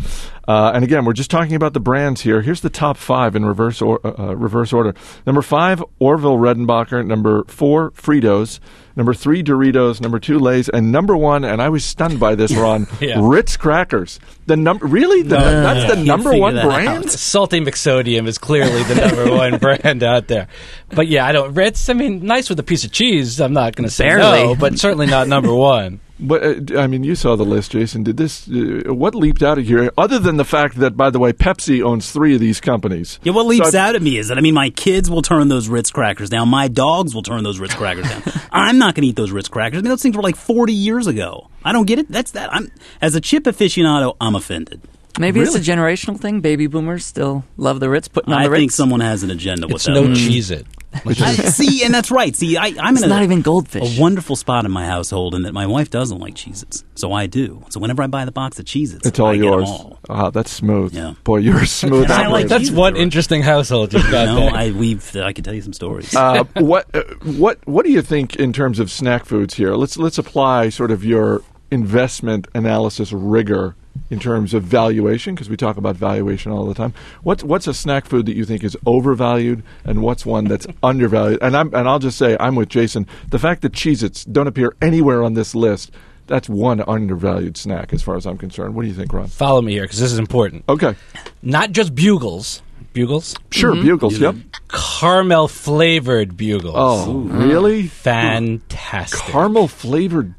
Uh, 0.46 0.72
and 0.74 0.84
again, 0.84 1.04
we're 1.04 1.14
just 1.14 1.30
talking 1.30 1.54
about 1.54 1.72
the 1.72 1.80
brands 1.80 2.20
here. 2.20 2.42
Here's 2.42 2.60
the 2.60 2.70
top 2.70 2.96
five 2.96 3.34
in 3.34 3.44
reverse 3.46 3.80
or, 3.80 4.00
uh, 4.04 4.14
uh, 4.18 4.36
reverse 4.36 4.72
order. 4.72 4.94
Number 5.26 5.42
five, 5.42 5.82
Orville 5.98 6.36
Redenbacher. 6.36 7.06
Number 7.06 7.44
four, 7.44 7.90
Fritos. 7.92 8.60
Number 8.96 9.12
three, 9.14 9.42
Doritos. 9.42 10.00
Number 10.00 10.18
two, 10.18 10.38
Lay's. 10.38 10.68
And 10.68 10.92
number 10.92 11.16
one, 11.16 11.44
and 11.44 11.60
I 11.60 11.68
was 11.68 11.84
stunned 11.84 12.20
by 12.20 12.34
this, 12.34 12.52
Ron, 12.56 12.86
yeah. 13.00 13.18
Ritz 13.20 13.56
crackers. 13.56 14.20
The 14.46 14.56
number 14.56 14.86
really 14.86 15.22
the, 15.22 15.38
no, 15.38 15.62
that's 15.62 15.88
yeah, 15.88 15.94
the 15.94 16.04
number 16.04 16.36
one 16.36 16.54
brand. 16.54 17.06
Out. 17.06 17.10
Salty 17.10 17.60
McSodium 17.60 18.26
is 18.26 18.38
clearly 18.38 18.82
the 18.84 18.94
number 18.94 19.30
one 19.36 19.58
brand 19.58 20.02
out 20.02 20.28
there. 20.28 20.48
But 20.90 21.08
yeah, 21.08 21.26
I 21.26 21.32
don't 21.32 21.54
Ritz. 21.54 21.88
I 21.88 21.94
mean, 21.94 22.24
nice 22.24 22.48
with 22.48 22.58
a 22.60 22.62
piece 22.62 22.84
of 22.84 22.92
cheese. 22.92 23.40
I'm 23.40 23.52
not 23.52 23.74
going 23.74 23.88
to 23.88 23.94
say 23.94 24.08
Barely. 24.08 24.44
no, 24.44 24.54
but 24.54 24.78
certainly 24.78 25.06
not 25.06 25.28
number 25.28 25.54
one. 25.54 26.00
But 26.20 26.70
uh, 26.70 26.78
I 26.78 26.86
mean, 26.86 27.02
you 27.02 27.16
saw 27.16 27.34
the 27.34 27.44
list, 27.44 27.72
Jason. 27.72 28.04
Did 28.04 28.16
this? 28.16 28.48
Uh, 28.48 28.94
what 28.94 29.16
leaped 29.16 29.42
out 29.42 29.58
of 29.58 29.66
here, 29.66 29.90
other 29.98 30.20
than 30.20 30.36
the 30.36 30.44
fact 30.44 30.76
that, 30.76 30.96
by 30.96 31.10
the 31.10 31.18
way, 31.18 31.32
Pepsi 31.32 31.82
owns 31.82 32.12
three 32.12 32.34
of 32.34 32.40
these 32.40 32.60
companies? 32.60 33.18
Yeah, 33.24 33.32
what 33.32 33.46
leaps 33.46 33.72
so 33.72 33.78
out 33.78 33.96
at 33.96 34.02
me 34.02 34.18
is 34.18 34.28
that 34.28 34.38
I 34.38 34.40
mean, 34.40 34.54
my 34.54 34.70
kids 34.70 35.10
will 35.10 35.22
turn 35.22 35.48
those 35.48 35.68
Ritz 35.68 35.90
crackers 35.90 36.30
down. 36.30 36.48
My 36.48 36.68
dogs 36.68 37.14
will 37.14 37.24
turn 37.24 37.42
those 37.42 37.58
Ritz 37.58 37.74
crackers 37.74 38.08
down. 38.08 38.22
I'm 38.52 38.78
not 38.84 38.94
going 38.94 39.02
to 39.02 39.08
eat 39.08 39.16
those 39.16 39.30
Ritz 39.30 39.48
crackers. 39.48 39.78
I 39.78 39.82
mean, 39.82 39.90
those 39.90 40.02
things 40.02 40.16
were 40.16 40.22
like 40.22 40.36
40 40.36 40.72
years 40.72 41.06
ago. 41.06 41.48
I 41.64 41.72
don't 41.72 41.86
get 41.86 41.98
it. 41.98 42.08
That's 42.08 42.32
that. 42.32 42.52
I'm 42.52 42.70
as 43.00 43.14
a 43.14 43.20
chip 43.20 43.44
aficionado, 43.44 44.16
I'm 44.20 44.34
offended. 44.34 44.80
Maybe 45.18 45.40
really? 45.40 45.56
it's 45.56 45.68
a 45.68 45.70
generational 45.70 46.18
thing. 46.18 46.40
Baby 46.40 46.66
boomers 46.66 47.06
still 47.06 47.44
love 47.56 47.78
the 47.80 47.88
Ritz. 47.88 48.08
Putting 48.08 48.32
on 48.32 48.40
I 48.40 48.44
the 48.44 48.50
Ritz. 48.50 48.58
I 48.58 48.62
think 48.62 48.70
someone 48.72 49.00
has 49.00 49.22
an 49.22 49.30
agenda 49.30 49.66
with 49.66 49.76
it's 49.76 49.84
that. 49.84 49.92
no 49.92 50.04
mm. 50.04 50.16
cheese 50.16 50.50
it. 50.50 50.66
I, 51.04 51.10
see, 51.12 51.84
and 51.84 51.94
that's 51.94 52.10
right. 52.10 52.34
See, 52.34 52.56
I, 52.56 52.68
am 52.68 52.96
in 52.96 53.04
a, 53.04 53.06
not 53.06 53.22
even 53.22 53.42
goldfish. 53.42 53.98
A 53.98 54.00
wonderful 54.00 54.36
spot 54.36 54.64
in 54.64 54.70
my 54.70 54.86
household, 54.86 55.34
in 55.34 55.42
that 55.42 55.52
my 55.52 55.66
wife 55.66 55.90
doesn't 55.90 56.18
like 56.18 56.34
Cheez-Its, 56.34 56.84
so 56.94 57.12
I 57.12 57.26
do. 57.26 57.64
So 57.70 57.80
whenever 57.80 58.02
I 58.02 58.06
buy 58.06 58.24
the 58.24 58.32
box 58.32 58.58
of 58.58 58.64
Cheez-Its, 58.64 59.06
it's 59.06 59.18
all 59.18 59.28
I 59.28 59.34
yours. 59.34 59.68
All. 59.68 59.98
Ah, 60.08 60.30
that's 60.30 60.50
smooth. 60.50 60.94
Yeah. 60.94 61.14
Boy, 61.24 61.38
you're 61.38 61.66
smooth. 61.66 62.10
I 62.10 62.28
like 62.28 62.48
that's 62.48 62.70
one 62.70 62.96
interesting 62.96 63.42
household 63.42 63.92
you've 63.92 64.10
got. 64.10 64.26
no, 64.26 64.48
I 64.48 64.70
we've 64.70 65.16
I 65.16 65.32
can 65.32 65.44
tell 65.44 65.54
you 65.54 65.62
some 65.62 65.72
stories. 65.72 66.14
Uh, 66.14 66.44
what 66.54 66.86
uh, 66.94 67.02
what 67.22 67.66
what 67.66 67.84
do 67.84 67.92
you 67.92 68.02
think 68.02 68.36
in 68.36 68.52
terms 68.52 68.78
of 68.78 68.90
snack 68.90 69.24
foods 69.24 69.54
here? 69.54 69.74
Let's 69.74 69.96
let's 69.96 70.18
apply 70.18 70.68
sort 70.68 70.90
of 70.90 71.04
your 71.04 71.42
investment 71.70 72.46
analysis 72.54 73.12
rigor 73.12 73.76
in 74.10 74.18
terms 74.20 74.54
of 74.54 74.62
valuation, 74.62 75.34
because 75.34 75.48
we 75.48 75.56
talk 75.56 75.76
about 75.76 75.96
valuation 75.96 76.52
all 76.52 76.66
the 76.66 76.74
time. 76.74 76.94
What's 77.22 77.42
what's 77.42 77.66
a 77.66 77.74
snack 77.74 78.06
food 78.06 78.26
that 78.26 78.36
you 78.36 78.44
think 78.44 78.64
is 78.64 78.76
overvalued, 78.86 79.62
and 79.84 80.02
what's 80.02 80.26
one 80.26 80.44
that's 80.44 80.66
undervalued? 80.82 81.38
And 81.42 81.56
I'm 81.56 81.74
and 81.74 81.88
I'll 81.88 81.98
just 81.98 82.18
say 82.18 82.36
I'm 82.38 82.54
with 82.54 82.68
Jason. 82.68 83.06
The 83.30 83.38
fact 83.38 83.62
that 83.62 83.72
Cheez-Its 83.72 84.24
don't 84.24 84.46
appear 84.46 84.74
anywhere 84.80 85.22
on 85.22 85.34
this 85.34 85.54
list 85.54 85.90
that's 86.26 86.48
one 86.48 86.82
undervalued 86.86 87.56
snack 87.56 87.92
as 87.92 88.02
far 88.02 88.16
as 88.16 88.26
I'm 88.26 88.38
concerned. 88.38 88.74
What 88.74 88.82
do 88.82 88.88
you 88.88 88.94
think, 88.94 89.12
Ron? 89.12 89.26
Follow 89.26 89.60
me 89.60 89.72
here 89.72 89.82
because 89.82 90.00
this 90.00 90.12
is 90.12 90.18
important. 90.18 90.64
Okay, 90.68 90.94
Not 91.42 91.72
just 91.72 91.94
bugles. 91.94 92.62
Bugles? 92.92 93.34
sure, 93.50 93.72
mm-hmm. 93.72 93.84
bugles. 93.84 94.18
Yep. 94.18 94.36
Caramel 94.68 95.48
flavored 95.48 96.36
bugles. 96.36 96.74
Oh, 96.76 97.12
really? 97.12 97.88
Fantastic. 97.88 99.20
Caramel 99.20 99.66
flavored 99.68 100.34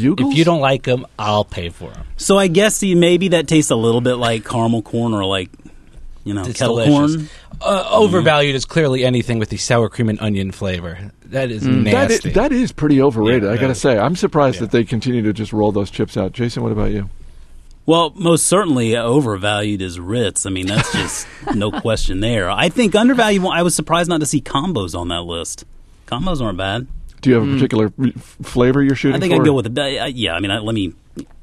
bugles. 0.00 0.32
if 0.32 0.38
you 0.38 0.44
don't 0.44 0.60
like 0.60 0.82
them, 0.84 1.06
I'll 1.18 1.44
pay 1.44 1.68
for 1.70 1.90
them. 1.90 2.06
So 2.16 2.38
I 2.38 2.48
guess 2.48 2.76
see, 2.76 2.94
maybe 2.94 3.28
that 3.28 3.48
tastes 3.48 3.70
a 3.70 3.76
little 3.76 4.00
bit 4.00 4.14
like 4.14 4.44
caramel 4.44 4.82
corn 4.82 5.12
or 5.14 5.24
like 5.24 5.50
you 6.24 6.34
know 6.34 6.42
It's 6.42 6.58
kettle 6.58 6.76
delicious. 6.76 7.16
corn. 7.16 7.28
Uh, 7.58 7.88
overvalued 7.90 8.54
is 8.54 8.66
clearly 8.66 9.04
anything 9.04 9.38
with 9.38 9.48
the 9.48 9.56
sour 9.56 9.88
cream 9.88 10.08
and 10.10 10.20
onion 10.20 10.52
flavor. 10.52 11.10
That 11.26 11.50
is 11.50 11.62
That 11.62 11.70
is, 11.70 11.84
nasty. 11.84 12.30
that 12.32 12.52
is 12.52 12.70
pretty 12.70 13.00
overrated. 13.00 13.44
Yeah, 13.44 13.50
I 13.52 13.56
got 13.56 13.68
to 13.68 13.74
say, 13.74 13.98
I'm 13.98 14.14
surprised 14.14 14.56
yeah. 14.56 14.60
that 14.62 14.70
they 14.72 14.84
continue 14.84 15.22
to 15.22 15.32
just 15.32 15.52
roll 15.54 15.72
those 15.72 15.90
chips 15.90 16.16
out. 16.18 16.32
Jason, 16.32 16.62
what 16.62 16.70
about 16.72 16.90
you? 16.90 17.08
Well, 17.86 18.10
most 18.16 18.46
certainly 18.46 18.94
uh, 18.96 19.02
overvalued 19.04 19.80
is 19.80 19.98
Ritz. 19.98 20.44
I 20.44 20.50
mean, 20.50 20.66
that's 20.66 20.92
just 20.92 21.26
no 21.54 21.70
question 21.70 22.20
there. 22.20 22.50
I 22.50 22.68
think 22.68 22.94
undervalued. 22.94 23.44
I 23.46 23.62
was 23.62 23.74
surprised 23.74 24.08
not 24.10 24.20
to 24.20 24.26
see 24.26 24.40
combos 24.42 24.94
on 24.98 25.08
that 25.08 25.22
list. 25.22 25.64
Combos 26.06 26.42
aren't 26.42 26.58
bad. 26.58 26.86
Do 27.20 27.30
you 27.30 27.36
have 27.36 27.48
a 27.48 27.52
particular 27.52 27.92
r- 27.98 28.06
f- 28.14 28.36
flavor 28.42 28.82
you're 28.82 28.94
shooting 28.96 29.16
I 29.16 29.20
think 29.20 29.32
for? 29.34 29.40
I'd 29.42 29.44
go 29.46 29.52
with 29.54 29.74
the. 29.74 30.00
Uh, 30.00 30.06
yeah, 30.06 30.34
I 30.34 30.40
mean, 30.40 30.50
I, 30.50 30.58
let 30.58 30.74
me. 30.74 30.94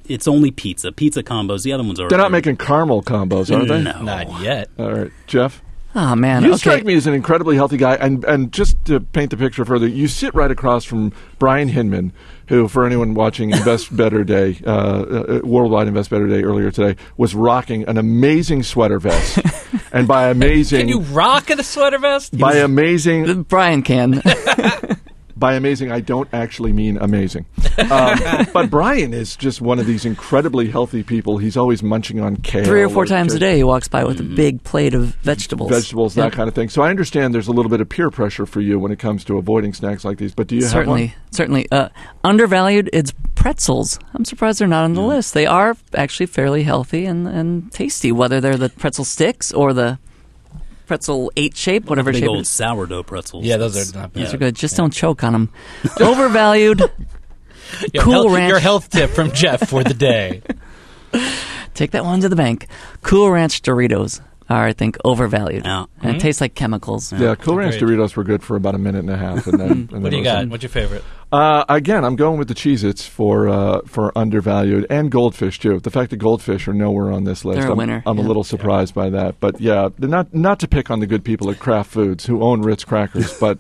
It's 0.08 0.28
only 0.28 0.52
pizza. 0.52 0.92
Pizza 0.92 1.24
combos. 1.24 1.64
The 1.64 1.74
other 1.74 1.84
ones 1.84 2.00
are. 2.00 2.10
They're 2.10 2.18
not 2.18 2.32
making 2.32 2.58
caramel 2.58 3.04
combos, 3.04 3.56
are 3.56 3.66
they? 3.66 3.82
No. 3.82 4.02
Not 4.02 4.42
yet. 4.42 4.70
All 4.78 4.92
right, 4.92 5.12
Jeff. 5.28 5.62
Oh 5.96 6.16
man, 6.16 6.42
You 6.44 6.50
okay. 6.50 6.58
strike 6.58 6.86
me 6.86 6.96
as 6.96 7.06
an 7.06 7.14
incredibly 7.14 7.56
healthy 7.56 7.78
guy, 7.78 7.94
and 7.96 8.24
and 8.26 8.52
just 8.52 8.84
to 8.86 9.00
paint 9.00 9.30
the 9.30 9.38
picture 9.38 9.64
further, 9.64 9.88
you 9.88 10.08
sit 10.08 10.34
right 10.34 10.50
across 10.50 10.84
from 10.86 11.14
Brian 11.38 11.68
Hinman, 11.68 12.14
who, 12.48 12.68
for 12.68 12.84
anyone 12.84 13.14
watching 13.14 13.52
Invest 13.52 13.96
Better 13.96 14.24
Day, 14.24 14.60
uh, 14.66 14.70
uh, 14.72 15.40
Worldwide 15.44 15.88
Invest 15.88 16.10
Better 16.10 16.28
Day 16.28 16.42
earlier 16.42 16.72
today, 16.72 17.00
was 17.16 17.36
rocking 17.36 17.84
an 17.88 18.00
amazing 18.00 18.64
sweater 18.64 18.98
vest, 18.98 19.38
and 19.94 20.08
by 20.08 20.30
amazing, 20.30 20.80
Can 20.80 20.90
you 20.90 21.02
rock 21.02 21.52
a 21.52 21.64
sweater 21.64 22.00
vest? 22.00 22.40
by 22.40 22.56
amazing, 22.56 23.44
Brian 23.44 23.84
can. 23.84 24.24
by 25.44 25.56
amazing, 25.56 25.92
I 25.92 26.00
don't 26.00 26.30
actually 26.32 26.72
mean 26.72 26.98
amazing. 27.02 27.46
Um, 27.92 28.48
but 28.54 28.70
Brian 28.70 29.14
is 29.14 29.36
just 29.36 29.60
one 29.60 29.78
of 29.78 29.86
these 29.86 30.06
incredibly 30.06 30.70
healthy 30.70 31.04
people. 31.04 31.38
He's 31.38 31.58
always 31.58 31.84
munching 31.84 32.22
on 32.22 32.38
kale, 32.38 32.64
Three 32.64 32.82
or 32.82 32.88
four 32.88 33.06
times 33.06 33.34
just 33.34 33.36
a 33.36 33.40
day, 33.40 33.58
he 33.58 33.64
walks 33.66 33.90
by 33.90 34.06
with 34.06 34.22
a 34.22 34.24
big 34.24 34.64
plate 34.64 34.94
of 34.94 35.16
vegetables. 35.16 35.70
vegetables, 35.70 36.16
Yep. 36.16 36.32
that 36.32 36.34
kind 36.34 36.48
of 36.48 36.56
thing. 36.56 36.70
So 36.70 36.82
I 36.82 36.90
understand 36.90 37.34
there's 37.36 37.50
a 37.50 37.52
little 37.52 37.70
bit 37.70 37.82
of 37.82 37.90
peer 37.90 38.10
pressure 38.10 38.46
for 38.46 38.62
you 38.62 38.80
when 38.80 38.94
it 38.94 39.00
comes 39.00 39.26
to 39.26 39.38
avoiding 39.38 39.74
snacks 39.74 40.06
like 40.06 40.18
these. 40.18 40.34
But 40.34 40.48
do 40.48 40.56
you 40.56 40.62
certainly, 40.62 41.08
have 41.08 41.18
one? 41.18 41.34
certainly. 41.34 41.68
Uh, 41.74 41.90
undervalued. 42.24 42.90
It's 42.94 43.12
pretzels. 43.36 44.00
I'm 44.14 44.24
surprised 44.24 44.60
they're 44.60 44.68
not 44.70 44.86
on 44.86 44.94
the 44.94 45.02
list. 45.02 45.34
They 45.34 45.46
are 45.46 45.76
actually 45.94 46.28
fairly 46.28 46.64
healthy 46.64 47.04
and, 47.06 47.28
and 47.28 47.70
tasty, 47.74 48.14
whether 48.14 48.40
they're 48.40 48.56
the 48.56 48.70
pretzel 48.70 49.04
sticks 49.04 49.52
or 49.52 49.74
the 49.74 50.00
pretzel 50.86 51.32
eight 51.38 51.56
shape, 51.58 51.86
whatever 51.90 52.12
big 52.12 52.20
shape. 52.22 52.26
it 52.30 52.32
old 52.32 52.42
is. 52.42 52.50
sourdough 52.50 53.04
pretzels. 53.04 53.46
Yeah, 53.46 53.58
those 53.58 53.94
are 53.94 53.98
not 54.00 54.14
bad. 54.14 54.26
These 54.26 54.34
are 54.34 54.38
good. 54.38 54.56
Just 54.56 54.76
don't 54.78 54.92
choke 54.94 55.24
on 55.24 55.34
them. 55.34 55.50
Overvalued. 56.00 56.82
Your 57.94 58.04
Cool 58.04 58.14
health, 58.14 58.32
Ranch. 58.34 58.50
Your 58.50 58.60
health 58.60 58.90
tip 58.90 59.10
from 59.10 59.32
Jeff 59.32 59.68
for 59.70 59.84
the 59.84 59.94
day. 59.94 60.42
Take 61.74 61.92
that 61.92 62.06
one 62.06 62.20
to 62.22 62.30
the 62.30 62.36
bank. 62.36 62.68
Cool 63.02 63.32
Ranch 63.32 63.62
Doritos 63.64 64.22
are, 64.50 64.66
I 64.66 64.74
think, 64.74 64.98
overvalued. 65.06 65.66
Yeah. 65.66 65.86
And 66.02 66.16
it 66.16 66.20
tastes 66.20 66.42
like 66.42 66.56
chemicals. 66.56 67.14
Yeah, 67.14 67.36
Cool 67.36 67.56
Ranch 67.56 67.76
Agreed. 67.76 67.98
Doritos 67.98 68.16
were 68.16 68.24
good 68.24 68.44
for 68.44 68.56
about 68.56 68.76
a 68.76 68.78
minute 68.78 69.00
and 69.00 69.10
a 69.10 69.18
half, 69.18 69.48
and 69.48 69.60
then. 69.60 69.72
and 69.72 69.90
then 69.90 70.02
What 70.02 70.12
do 70.12 70.18
you 70.18 70.24
got? 70.24 70.38
on. 70.44 70.50
What's 70.50 70.64
your 70.64 70.70
favorite? 70.70 71.04
Uh, 71.32 71.64
again, 71.70 72.06
I'm 72.06 72.16
going 72.16 72.38
with 72.38 72.48
the 72.48 72.54
Cheez-Its 72.54 73.08
for 73.08 73.50
uh, 73.50 73.82
for 73.88 74.16
undervalued 74.18 74.86
and 74.90 75.10
goldfish 75.10 75.58
too. 75.60 75.80
The 75.80 75.90
fact 75.90 76.12
that 76.12 76.18
goldfish 76.18 76.68
are 76.68 76.74
nowhere 76.74 77.12
on 77.12 77.24
this 77.24 77.44
list, 77.44 77.62
They're 77.62 77.70
a 77.70 77.72
I'm, 77.72 77.78
winner, 77.78 78.04
I'm 78.06 78.20
a 78.20 78.22
little 78.22 78.44
surprised 78.44 78.94
by 78.94 79.10
that. 79.10 79.40
But 79.40 79.60
yeah, 79.60 79.90
they're 79.98 80.10
not 80.10 80.34
not 80.34 80.60
to 80.60 80.68
pick 80.68 80.92
on 80.92 81.00
the 81.00 81.08
good 81.08 81.24
people 81.26 81.50
at 81.50 81.58
Kraft 81.60 81.90
Foods 81.90 82.26
who 82.28 82.44
own 82.44 82.62
Ritz 82.62 82.84
crackers, 82.84 83.34
but 83.40 83.60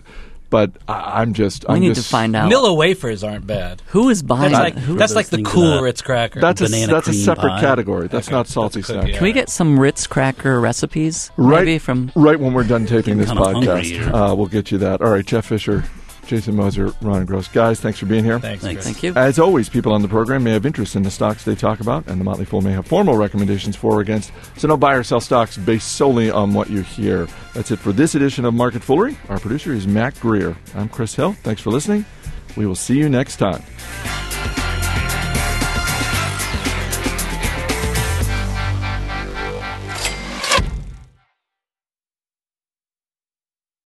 but 0.54 0.70
I, 0.88 1.22
I'm 1.22 1.34
just 1.34 1.66
We 1.68 1.74
I'm 1.74 1.82
need 1.82 1.96
just, 1.96 2.04
to 2.06 2.10
find 2.12 2.36
out. 2.36 2.52
Nilla 2.52 2.78
wafers 2.78 3.24
aren't 3.24 3.48
bad. 3.48 3.82
Who 3.88 4.10
is 4.10 4.22
buying 4.22 4.52
That's 4.52 4.76
like 4.76 4.78
Who- 4.78 4.96
that's 4.98 5.16
like 5.16 5.26
the 5.30 5.42
cool? 5.42 5.82
Ritz 5.82 6.04
cracker. 6.04 6.40
That's 6.40 6.62
a 6.62 6.68
that's 6.86 7.08
a 7.08 7.14
separate 7.14 7.50
pie. 7.50 7.60
category. 7.62 8.08
That's 8.08 8.28
Okay, 8.28 8.36
not 8.36 8.48
salty 8.48 8.82
that's 8.82 8.90
snack. 8.90 9.14
Can 9.16 9.24
we 9.24 9.32
get 9.32 9.50
some 9.50 9.80
Ritz 9.80 10.06
cracker 10.06 10.62
recipes? 10.62 11.32
Right, 11.38 11.66
Maybe 11.66 11.80
from 11.80 12.12
right 12.16 12.40
when 12.40 12.54
we're 12.54 12.66
done 12.66 12.86
taping 12.86 13.18
this 13.18 13.32
podcast, 13.32 14.14
uh, 14.14 14.36
we'll 14.36 14.46
get 14.46 14.72
you 14.72 14.78
that. 14.78 15.02
All 15.02 15.10
right, 15.10 15.26
Jeff 15.26 15.48
Fischer, 15.48 15.86
Jason 16.25 16.56
Moser, 16.56 16.93
Ron 17.02 17.26
Gross, 17.26 17.48
guys, 17.48 17.80
thanks 17.80 18.00
for 18.00 18.06
being 18.06 18.24
here. 18.24 18.39
Thanks. 18.39 18.63
Thanks. 18.63 18.84
Chris. 18.84 18.93
Thank 18.93 19.04
you. 19.04 19.13
As 19.15 19.39
always, 19.39 19.69
people 19.69 19.93
on 19.93 20.02
the 20.02 20.08
program 20.08 20.43
may 20.43 20.52
have 20.52 20.65
interest 20.65 20.95
in 20.95 21.04
the 21.04 21.12
stocks 21.12 21.43
they 21.43 21.56
talk 21.56 21.80
about, 21.80 22.08
and 22.08 22.19
the 22.19 22.24
Motley 22.24 22.45
Fool 22.45 22.62
may 22.62 22.71
have 22.71 22.88
formal 22.88 23.17
recommendations 23.17 23.76
for 23.76 23.98
or 23.98 24.02
against. 24.02 24.32
So 24.58 24.67
don't 24.67 24.80
buy 24.80 24.95
or 24.95 25.04
sell 25.04 25.21
stocks 25.21 25.58
based 25.58 25.93
solely 25.93 26.32
on 26.32 26.54
what 26.54 26.69
you 26.69 26.82
hear. 26.82 27.28
That's 27.54 27.71
it 27.71 27.80
for 27.80 27.91
this 27.91 28.15
edition 28.15 28.45
of 28.45 28.54
Market 28.54 28.82
Foolery. 28.82 29.15
Our 29.30 29.39
producer 29.39 29.74
is 29.74 29.88
Matt 29.88 30.19
Greer. 30.19 30.56
I'm 30.76 30.89
Chris 30.89 31.15
Hill. 31.15 31.34
Thanks 31.43 31.62
for 31.62 31.69
listening. 31.69 32.06
We 32.56 32.65
will 32.65 32.76
see 32.76 32.98
you 32.98 33.10
next 33.10 33.38
time. 33.38 33.63